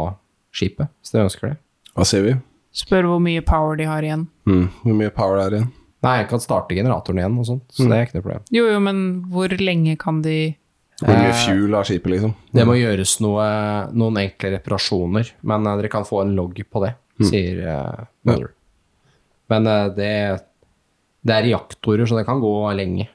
[0.55, 1.59] skipet, hvis dere ønsker det.
[1.97, 2.37] Hva sier vi?
[2.81, 4.29] Spør hvor mye power de har igjen.
[4.49, 4.67] Mm.
[4.85, 5.73] Hvor mye power er det igjen?
[6.01, 8.45] Nei, jeg kan starte generatoren igjen og sånt, så det er ikke noe problem.
[8.57, 10.37] Jo, jo, men hvor lenge kan de
[11.01, 12.35] Hvor mye Eh, fuel har skipet, liksom?
[12.53, 13.45] Det må gjøres noe,
[13.97, 16.93] noen enkle reparasjoner, men eh, dere kan få en logg på det,
[17.25, 18.11] sier mm.
[18.29, 18.53] Mother.
[19.51, 20.13] Men eh, det,
[21.25, 23.09] det er reaktorer, så det kan gå lenge.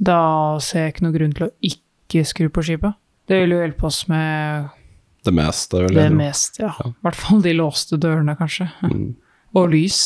[0.00, 0.20] Da
[0.64, 2.96] ser jeg ikke noen grunn til å ikke skru på skipet.
[3.28, 4.70] Det vil jo hjelpe oss med
[5.26, 5.98] Det meste, vel?
[5.98, 6.72] det meste, ja.
[6.88, 8.70] I hvert fall de låste dørene, kanskje.
[9.58, 10.00] Og lys.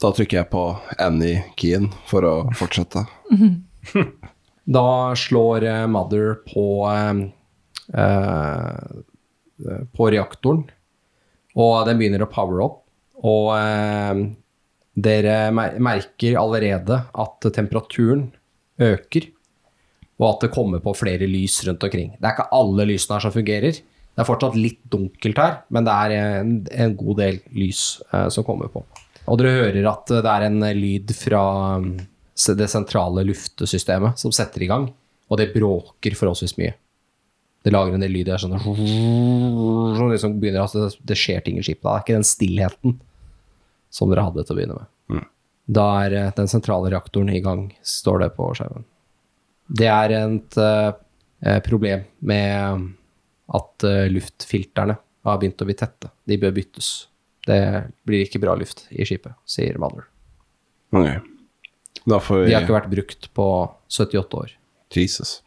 [0.00, 0.64] Da trykker jeg på
[1.00, 3.06] any-keyen for å fortsette.
[4.70, 7.22] Da slår eh, Mother på eh,
[8.00, 9.00] eh,
[9.92, 10.62] på reaktoren,
[11.58, 12.78] og den begynner å power opp.
[13.26, 14.22] Og eh,
[15.00, 18.28] dere merker allerede at temperaturen
[18.80, 19.26] øker,
[20.20, 22.14] og at det kommer på flere lys rundt omkring.
[22.16, 23.80] Det er ikke alle lysene her som fungerer.
[23.80, 28.28] Det er fortsatt litt dunkelt her, men det er en, en god del lys eh,
[28.32, 28.84] som kommer på.
[29.30, 31.42] Og dere hører at det er en lyd fra
[32.56, 34.88] det sentrale luftesystemet som setter i gang,
[35.30, 36.76] og det bråker forholdsvis mye.
[37.60, 38.56] Det lager en del lyd der, sånn
[39.98, 41.84] som liksom begynner at det, det skjer ting i skipet.
[41.84, 42.96] Det er ikke den stillheten
[43.92, 45.26] som dere hadde til å begynne med.
[45.70, 48.86] Da er eh, den sentrale reaktoren i gang, står det på skjermen.
[49.70, 52.88] Det er et uh, problem med
[53.54, 56.10] at uh, luftfilterne har begynt å bli tette.
[56.26, 56.88] De bør byttes.
[57.46, 57.60] Det
[58.08, 60.08] blir ikke bra luft i skipet, sier Mother.
[60.90, 61.06] Ok.
[62.08, 63.46] Da får vi De har ikke vært brukt på
[63.90, 64.54] 78 år.
[64.94, 65.42] Jesus.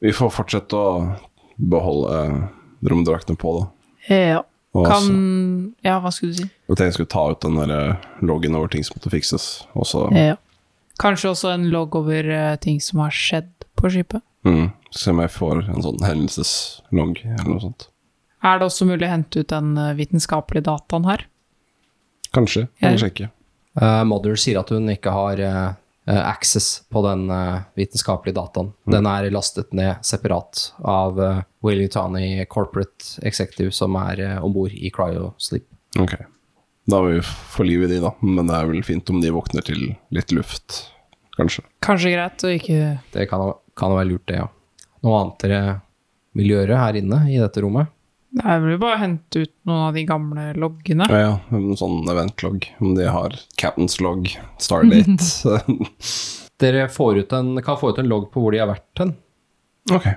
[0.00, 1.16] Vi får fortsette å
[1.58, 2.48] beholde
[2.86, 4.14] romdraktene på, da.
[4.14, 4.42] Ja.
[4.78, 6.44] Kan Ja, hva skulle du si?
[6.46, 9.66] Jeg tenkte jeg skulle ta ut den der eh, loggen over ting som måtte fikses,
[9.74, 10.04] Også.
[10.14, 10.36] Ja.
[11.00, 14.22] Kanskje også en logg over eh, ting som har skjedd på skipet.
[14.44, 17.88] mm, se om jeg får en sånn hendelseslogg eller noe sånt.
[18.42, 21.26] Er det også mulig å hente ut den eh, vitenskapelige dataen her?
[22.34, 22.68] Kanskje.
[22.78, 22.90] Ja.
[22.92, 23.30] Kanskje ikke.
[23.80, 25.68] Eh, Mother sier at hun ikke har eh,
[26.08, 28.70] access på den uh, vitenskapelige dataen.
[28.88, 34.54] Den er lastet ned separat av uh, Willy Tani Corporate Executive, som er uh, om
[34.54, 35.66] bord i Cryosleep.
[36.00, 36.14] Ok.
[36.88, 38.14] Da vil vi få liv i de, da.
[38.24, 40.78] Men det er vel fint om de våkner til litt luft,
[41.36, 41.66] kanskje.
[41.84, 42.80] Kanskje greit å ikke
[43.12, 43.44] Det kan,
[43.76, 44.48] kan være lurt, det, ja.
[45.04, 45.60] Noe annet dere
[46.38, 47.92] vil gjøre her inne i dette rommet?
[48.38, 51.08] Jeg vil jo bare hente ut noen av de gamle loggene.
[51.10, 51.34] Ja, ja.
[51.54, 52.68] En sånn eventlogg.
[52.82, 54.30] Om de har Captain's log,
[54.62, 55.58] Stardate
[56.62, 59.12] Dere får ut en, kan få ut en logg på hvor de har vært hen.
[59.94, 60.08] Ok.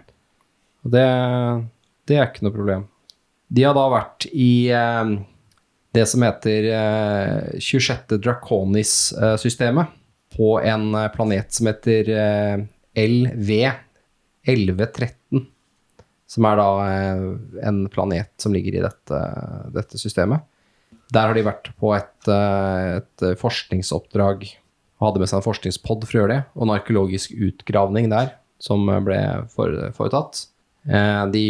[0.82, 1.09] Det,
[2.09, 2.88] det er ikke noe problem.
[3.51, 5.11] De har da vært i eh,
[5.93, 8.17] det som heter eh, 26.
[8.17, 9.91] Draconis-systemet,
[10.36, 12.63] på en eh, planet som heter eh,
[12.95, 13.49] LV
[14.47, 15.45] 1113.
[16.32, 17.24] Som er da eh,
[17.68, 19.20] en planet som ligger i dette,
[19.76, 20.46] dette systemet.
[21.12, 24.46] Der har de vært på et, eh, et forskningsoppdrag
[25.02, 28.36] og hadde med seg en forskningspod for å gjøre det, og en arkeologisk utgravning der
[28.62, 29.18] som ble
[29.52, 30.46] foretatt.
[30.88, 31.46] Eh, De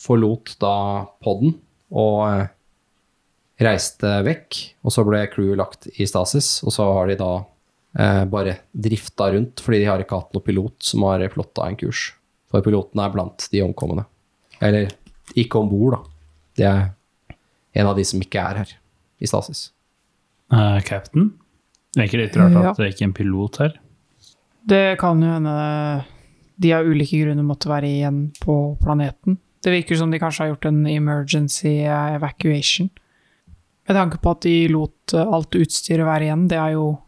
[0.00, 0.74] forlot da
[1.22, 1.54] podden
[1.92, 2.48] og
[3.60, 7.32] reiste vekk, og så ble crewet lagt i stasis, og så har de da
[8.30, 12.12] bare drifta rundt, fordi de har ikke hatt noen pilot som har plotta en kurs.
[12.50, 14.04] For piloten er blant de omkomne.
[14.60, 14.90] Eller
[15.38, 16.00] ikke om bord, da.
[16.58, 16.80] Det er
[17.80, 18.72] en av de som ikke er her
[19.22, 19.68] i stasis.
[20.52, 21.30] Uh, Captain?
[21.94, 22.70] Det er ikke litt rart Ja.
[22.72, 23.76] at det ikke er en pilot her?
[24.66, 25.54] Det kan jo hende
[26.60, 29.38] de av ulike grunner måtte være igjen på planeten.
[29.64, 32.90] Det virker som de kanskje har gjort en emergency evacuation.
[33.88, 36.48] Med tanke på at de lot eh, alt utstyret være igjen.
[36.50, 36.98] Det er jo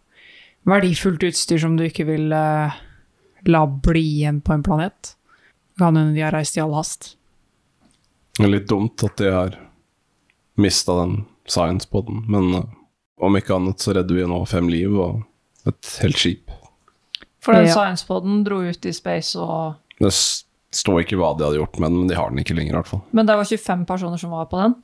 [0.68, 2.78] verdifullt utstyr som du ikke vil eh,
[3.49, 5.14] la bli igjen på en planet.
[5.81, 7.14] Kan hende de har reist i all hast.
[8.39, 9.57] Det er litt dumt at de har
[10.61, 12.64] mista den science-poden, men uh,
[13.23, 15.23] om ikke annet så redder vi nå fem liv og
[15.68, 16.51] et helt skip.
[17.43, 17.75] For den Ja.
[17.75, 21.99] science-poden dro ut i space, og Det står ikke hva de hadde gjort med den,
[22.01, 23.03] men de har den ikke lenger, i hvert fall.
[23.12, 24.75] Men det var 25 personer som var på den?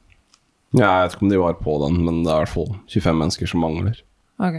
[0.76, 2.74] Ja, jeg vet ikke om de var på den, men det er i hvert fall
[2.92, 4.02] 25 mennesker som mangler.
[4.38, 4.58] Ok.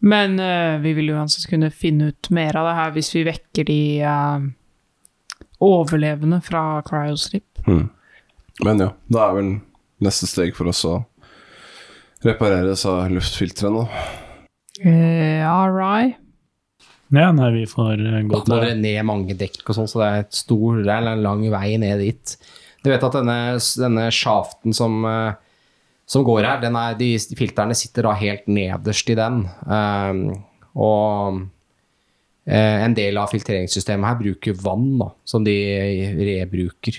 [0.00, 3.66] Men uh, vi vil uansett kunne finne ut mer av det her hvis vi vekker
[3.66, 4.44] de eh,
[5.64, 7.46] overlevende fra cryostrip.
[7.66, 7.88] Mm.
[8.64, 9.50] Men ja, da er vel
[10.04, 11.00] neste steg for oss å
[12.26, 13.84] reparere disse luftfiltrene.
[13.84, 14.06] da.
[14.78, 16.18] Uh, all right.
[17.08, 20.02] Ja, nei, vi får eh, gå Da må dere ned mange dekk og sånn, så
[20.02, 22.34] det er et stor, det er en lang vei ned dit.
[22.84, 23.38] Du vet at denne,
[23.80, 25.32] denne sjaften som, eh,
[26.08, 29.46] som går her, den er, de filterne sitter da helt nederst i den.
[29.64, 30.20] Um,
[30.76, 31.40] og eh,
[32.48, 35.54] en del av filtreringssystemet her bruker vann da, som de
[36.16, 36.96] rebruker.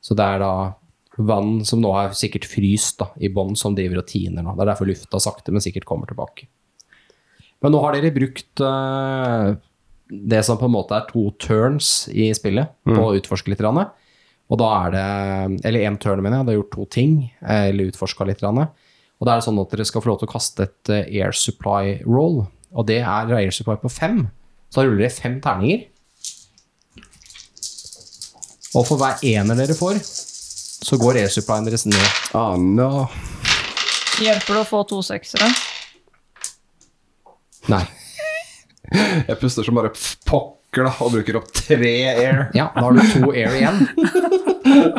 [0.00, 0.52] Så det er da
[1.18, 4.54] vann som nå er sikkert fryst da, i bånn, som driver og tiner nå.
[4.56, 6.48] Det er derfor lufta sakte, men sikkert kommer tilbake.
[7.64, 9.54] Men nå har dere brukt eh,
[10.08, 13.62] det som på en måte er to turns i spillet, på å utforske litt.
[13.64, 13.80] Rann.
[14.46, 15.06] Og da er det
[15.66, 16.46] Eller én turn, mener jeg.
[16.46, 17.14] Det har gjort to ting.
[17.42, 18.44] eh, Eller utforska litt.
[18.44, 18.60] Rann.
[19.16, 21.08] Og da er det sånn at dere skal få lov til å kaste et eh,
[21.24, 22.44] air supply roll.
[22.76, 24.26] Og det er air supply på fem.
[24.76, 25.86] Så da ruller dere fem terninger.
[28.76, 30.02] Og for hver ener dere får,
[30.84, 32.10] så går air supplyen deres ned.
[32.36, 33.06] Ah, no.
[34.20, 35.48] Hjelper det å få to seksere?
[37.72, 37.80] Nei.
[38.92, 39.94] Jeg puster som bare
[40.28, 42.42] pokker da, og bruker opp tre air.
[42.52, 43.80] Ja, da har du to air igjen.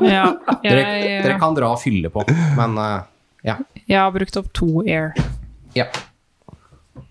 [0.01, 0.23] Ja,
[0.63, 2.23] Dere, jeg, dere kan dra og fylle på,
[2.57, 3.03] men uh,
[3.45, 3.57] ja.
[3.83, 5.11] jeg har brukt opp to air.
[5.77, 5.85] ja.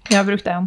[0.09, 0.67] Jeg har brukt én.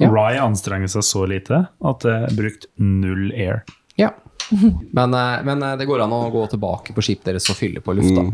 [0.00, 0.10] Ja.
[0.10, 3.62] Rye anstrenger seg så lite at det er brukt null air.
[4.00, 4.10] Ja.
[4.96, 7.80] Men, eh, men eh, det går an å gå tilbake på skipet deres og fylle
[7.84, 8.26] på lufta.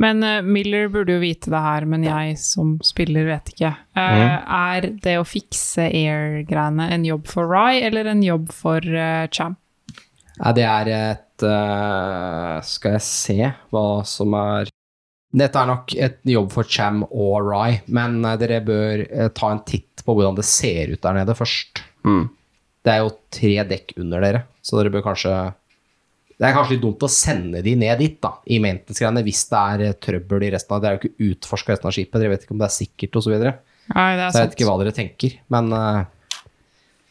[0.00, 3.74] Men uh, Miller burde jo vite det her, men jeg som spiller vet ikke.
[3.92, 9.28] Eh, Er det å fikse air-greiene en jobb for Rye, eller en jobb for uh,
[9.28, 9.58] Cham?
[10.38, 11.44] Nei, det er et
[12.64, 14.72] Skal jeg se hva som er
[15.30, 19.52] Dette er nok et jobb for Cham og Rye, men eh, dere bør eh, ta
[19.54, 21.84] en titt på hvordan det ser ut der nede først.
[22.02, 22.24] Mm.
[22.82, 25.34] Det er jo tre dekk under dere, så dere bør kanskje
[26.40, 29.60] Det er kanskje litt dumt å sende de ned dit, da, i maintenance-greiene, hvis det
[29.60, 32.32] er eh, trøbbel i resten av Det er jo ikke utforska resten av skipet, dere
[32.32, 33.28] vet ikke om det er sikkert, osv.
[33.28, 33.54] Så, videre.
[33.92, 34.58] Nei, det er så jeg vet sant.
[34.58, 36.02] ikke hva dere tenker, men uh...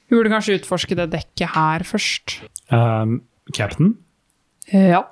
[0.10, 2.40] Vi burde kanskje utforske det dekket her først.
[2.74, 3.20] Um,
[3.54, 3.94] Captain,
[4.74, 5.04] Ja.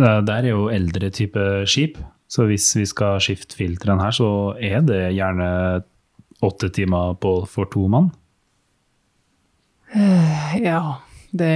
[0.00, 4.82] det er jo eldre type skip, så hvis vi skal skifte filteren her, så er
[4.86, 5.48] det gjerne
[6.44, 8.10] åtte timer på, for to mann.
[10.60, 10.98] Ja,
[11.30, 11.52] det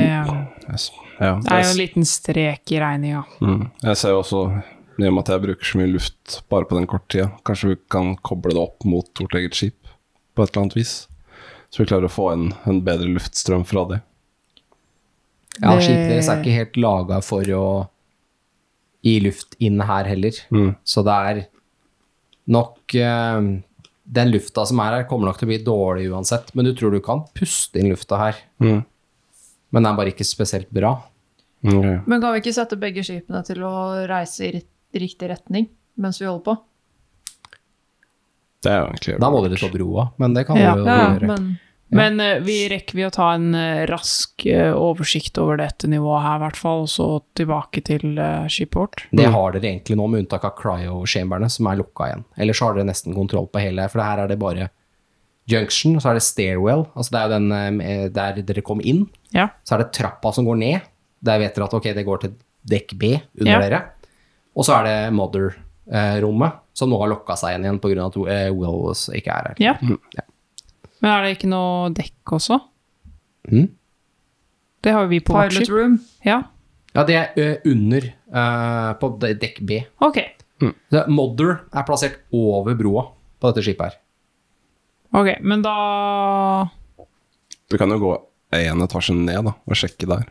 [0.71, 0.91] Yes.
[1.21, 3.25] Ja, er jo en liten strek i regninga.
[3.41, 3.65] mm.
[3.83, 4.43] jeg ser jo også,
[5.01, 7.75] i og med at jeg bruker så mye luft bare på den korte tida, kanskje
[7.75, 9.91] vi kan koble det opp mot vårt eget skip
[10.35, 10.95] på et eller annet vis.
[11.71, 14.01] Så vi klarer å få en, en bedre luftstrøm fra det.
[15.61, 17.67] ja, skipet deres er ikke helt laga for å
[19.03, 20.33] gi luft inn her heller.
[20.53, 20.75] Mm.
[20.85, 21.43] Så det er
[22.51, 23.41] nok eh,
[24.11, 26.91] Den lufta som er her, kommer nok til å bli dårlig uansett, men du tror
[26.91, 28.41] du kan puste inn lufta her.
[28.59, 28.81] Mm.
[29.71, 30.97] Men den er bare ikke spesielt bra.
[31.63, 31.85] Ok.
[32.09, 34.63] Men kan vi ikke sette begge skipene til å reise i
[34.99, 35.69] riktig retning
[36.01, 36.57] mens vi holder på?
[38.65, 40.75] Det er jo egentlig Da må dere ta broa, men det kan Ja.
[40.75, 41.27] vi jo Ja, gjøre.
[41.31, 41.59] men
[41.91, 46.23] Men eh, vi rekker vi å ta en eh, rask eh, oversikt over dette nivået
[46.23, 47.07] her, i hvert fall, og så
[47.39, 49.05] tilbake til uh, skipet.
[49.17, 52.23] Det har dere egentlig nå, med unntak av cryo-chamberne, som er lukka igjen.
[52.39, 54.69] Ellers så har dere nesten kontroll på hele, for her er det bare
[55.51, 59.09] junction, så er det stairwell, altså det er jo den der dere kom inn.
[59.35, 59.49] Ja.
[59.67, 60.91] Så er det trappa som går ned.
[61.27, 62.37] Der vet dere at ok, det går til
[62.71, 63.59] dekk B under Ja.
[63.65, 63.81] dere.
[64.55, 68.07] Og så er det mother-rommet, som nå har lokka seg igjen igjen pga.
[68.07, 69.59] at uh, Wills ikke er her.
[69.59, 69.75] Ja.
[70.15, 70.27] Ja.
[71.01, 72.59] Men er det ikke noe dekk også?
[73.51, 73.69] Mm?
[74.85, 75.75] Det har jo vi på vårt Pilot skip.
[75.77, 75.99] room.
[76.25, 76.43] Ja,
[76.95, 79.77] Ja, det er ø, under uh, på dekk B.
[80.03, 80.19] ok.
[80.61, 80.75] Mm.
[81.09, 83.05] Mother er plassert over broa
[83.41, 83.95] på dette skipet her.
[85.17, 86.69] Ok, men da
[87.71, 88.11] Du kan jo gå
[88.59, 90.27] én etasje ned da, og sjekke der.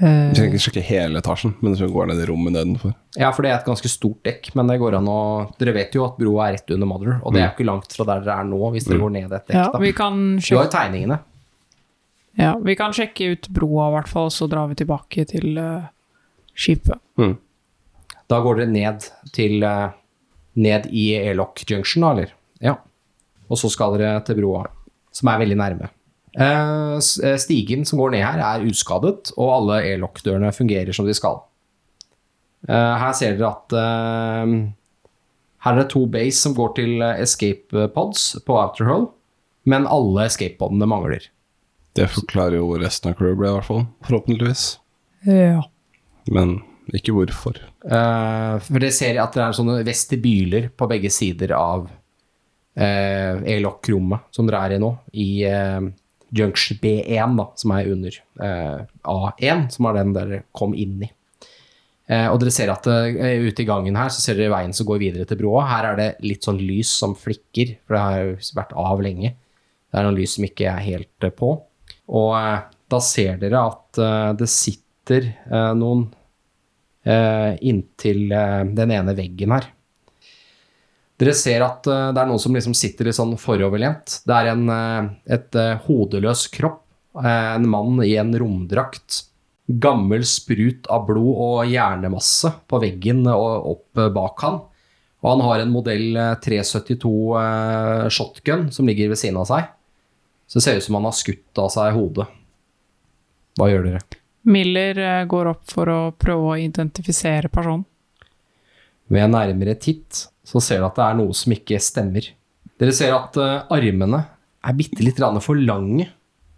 [0.00, 2.94] Eh, Du trenger ikke sjekke hele etasjen, men du går ned i rommet nedenfor.
[3.18, 5.18] Ja, for det er et ganske stort dekk, men det går an å
[5.58, 7.92] Dere vet jo at broa er rett under Mother, og det er jo ikke langt
[7.96, 9.78] fra der dere er nå, hvis dere går ned et dekk, Ja, da.
[9.82, 11.18] vi kan Du har jo tegningene.
[12.38, 15.88] ja, vi kan sjekke ut broa, i hvert fall, så drar vi tilbake til uh,
[16.54, 16.98] skipet.
[18.28, 19.90] Da går dere ned til uh,
[20.58, 22.32] Ned i Airlock Junction, da, eller?
[22.60, 22.76] Ja.
[23.48, 24.64] Og så skal dere til broa,
[25.14, 25.88] som er veldig nærme.
[26.38, 31.16] Eh, eh, Stigen som går ned her, er uskadet, og alle e-lokk-dørene fungerer som de
[31.16, 31.40] skal.
[32.68, 33.78] Eh, her ser dere at
[35.58, 39.08] Her er det to base som går til escape pods på Outer Hull,
[39.66, 41.26] men alle escape podene mangler.
[41.98, 43.82] Det forklarer jo hvor resten av crewet ble, i hvert fall.
[44.06, 44.64] Forhåpentligvis.
[45.26, 45.64] Ja.
[46.30, 46.60] Men
[46.94, 47.58] ikke hvorfor.
[47.82, 54.30] Uh, for det ser at det er sånne vestibyler på begge sider av uh, airlock-rommet
[54.30, 55.88] som dere er i nå, i eh,
[56.34, 61.10] Junction B1, da, som er under eh, A1, som er den dere kom inn i.
[62.08, 64.88] Eh, og dere ser at eh, ute i gangen her, så ser dere veien som
[64.88, 65.66] går videre til broa.
[65.68, 69.34] Her er det litt sånn lys som flikker, for det har jo vært av lenge.
[69.88, 71.54] Det er noen lys som ikke er helt eh, på.
[72.08, 76.08] Og eh, da ser dere at eh, det sitter noen
[77.08, 78.26] inntil
[78.76, 79.64] den ene veggen her.
[81.18, 84.20] Dere ser at eh, det er noen som liksom sitter litt sånn foroverlent.
[84.28, 85.08] Det er en, eh,
[85.38, 86.84] et eh, hodeløs kropp.
[87.18, 89.24] en mann i en romdrakt.
[89.66, 94.60] Gammel sprut av blod og hjernemasse på veggen og opp bak han.
[95.18, 99.66] Og han har en modell eh, 372 eh, shotgun som ligger ved siden av seg.
[100.48, 102.28] Så det ser ut som han har skutt av seg hodet.
[103.58, 104.02] Hva gjør dere?
[104.48, 107.82] Miller går opp for å prøve å identifisere personen.
[109.10, 112.30] Ved nærmere titt så ser dere at det er noe som ikke stemmer.
[112.80, 114.22] Dere ser at uh, armene
[114.64, 116.08] er bitte litt for lange.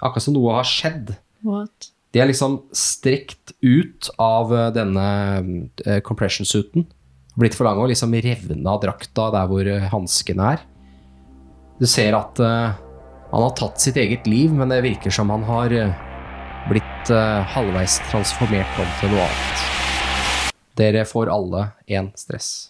[0.00, 1.16] Akkurat som noe har skjedd.
[1.46, 1.90] What?
[2.14, 5.06] De er liksom strekt ut av uh, denne
[5.86, 6.86] uh, compression suiten.
[7.40, 10.66] Blitt for lange og liksom revna av drakta der hvor uh, hanskene er.
[11.80, 12.72] Du ser at eh,
[13.30, 15.94] han har tatt sitt eget liv, men det virker som han har eh,
[16.68, 19.62] blitt eh, halvveis transformert om til noe annet.
[20.76, 22.69] Dere får alle én stress.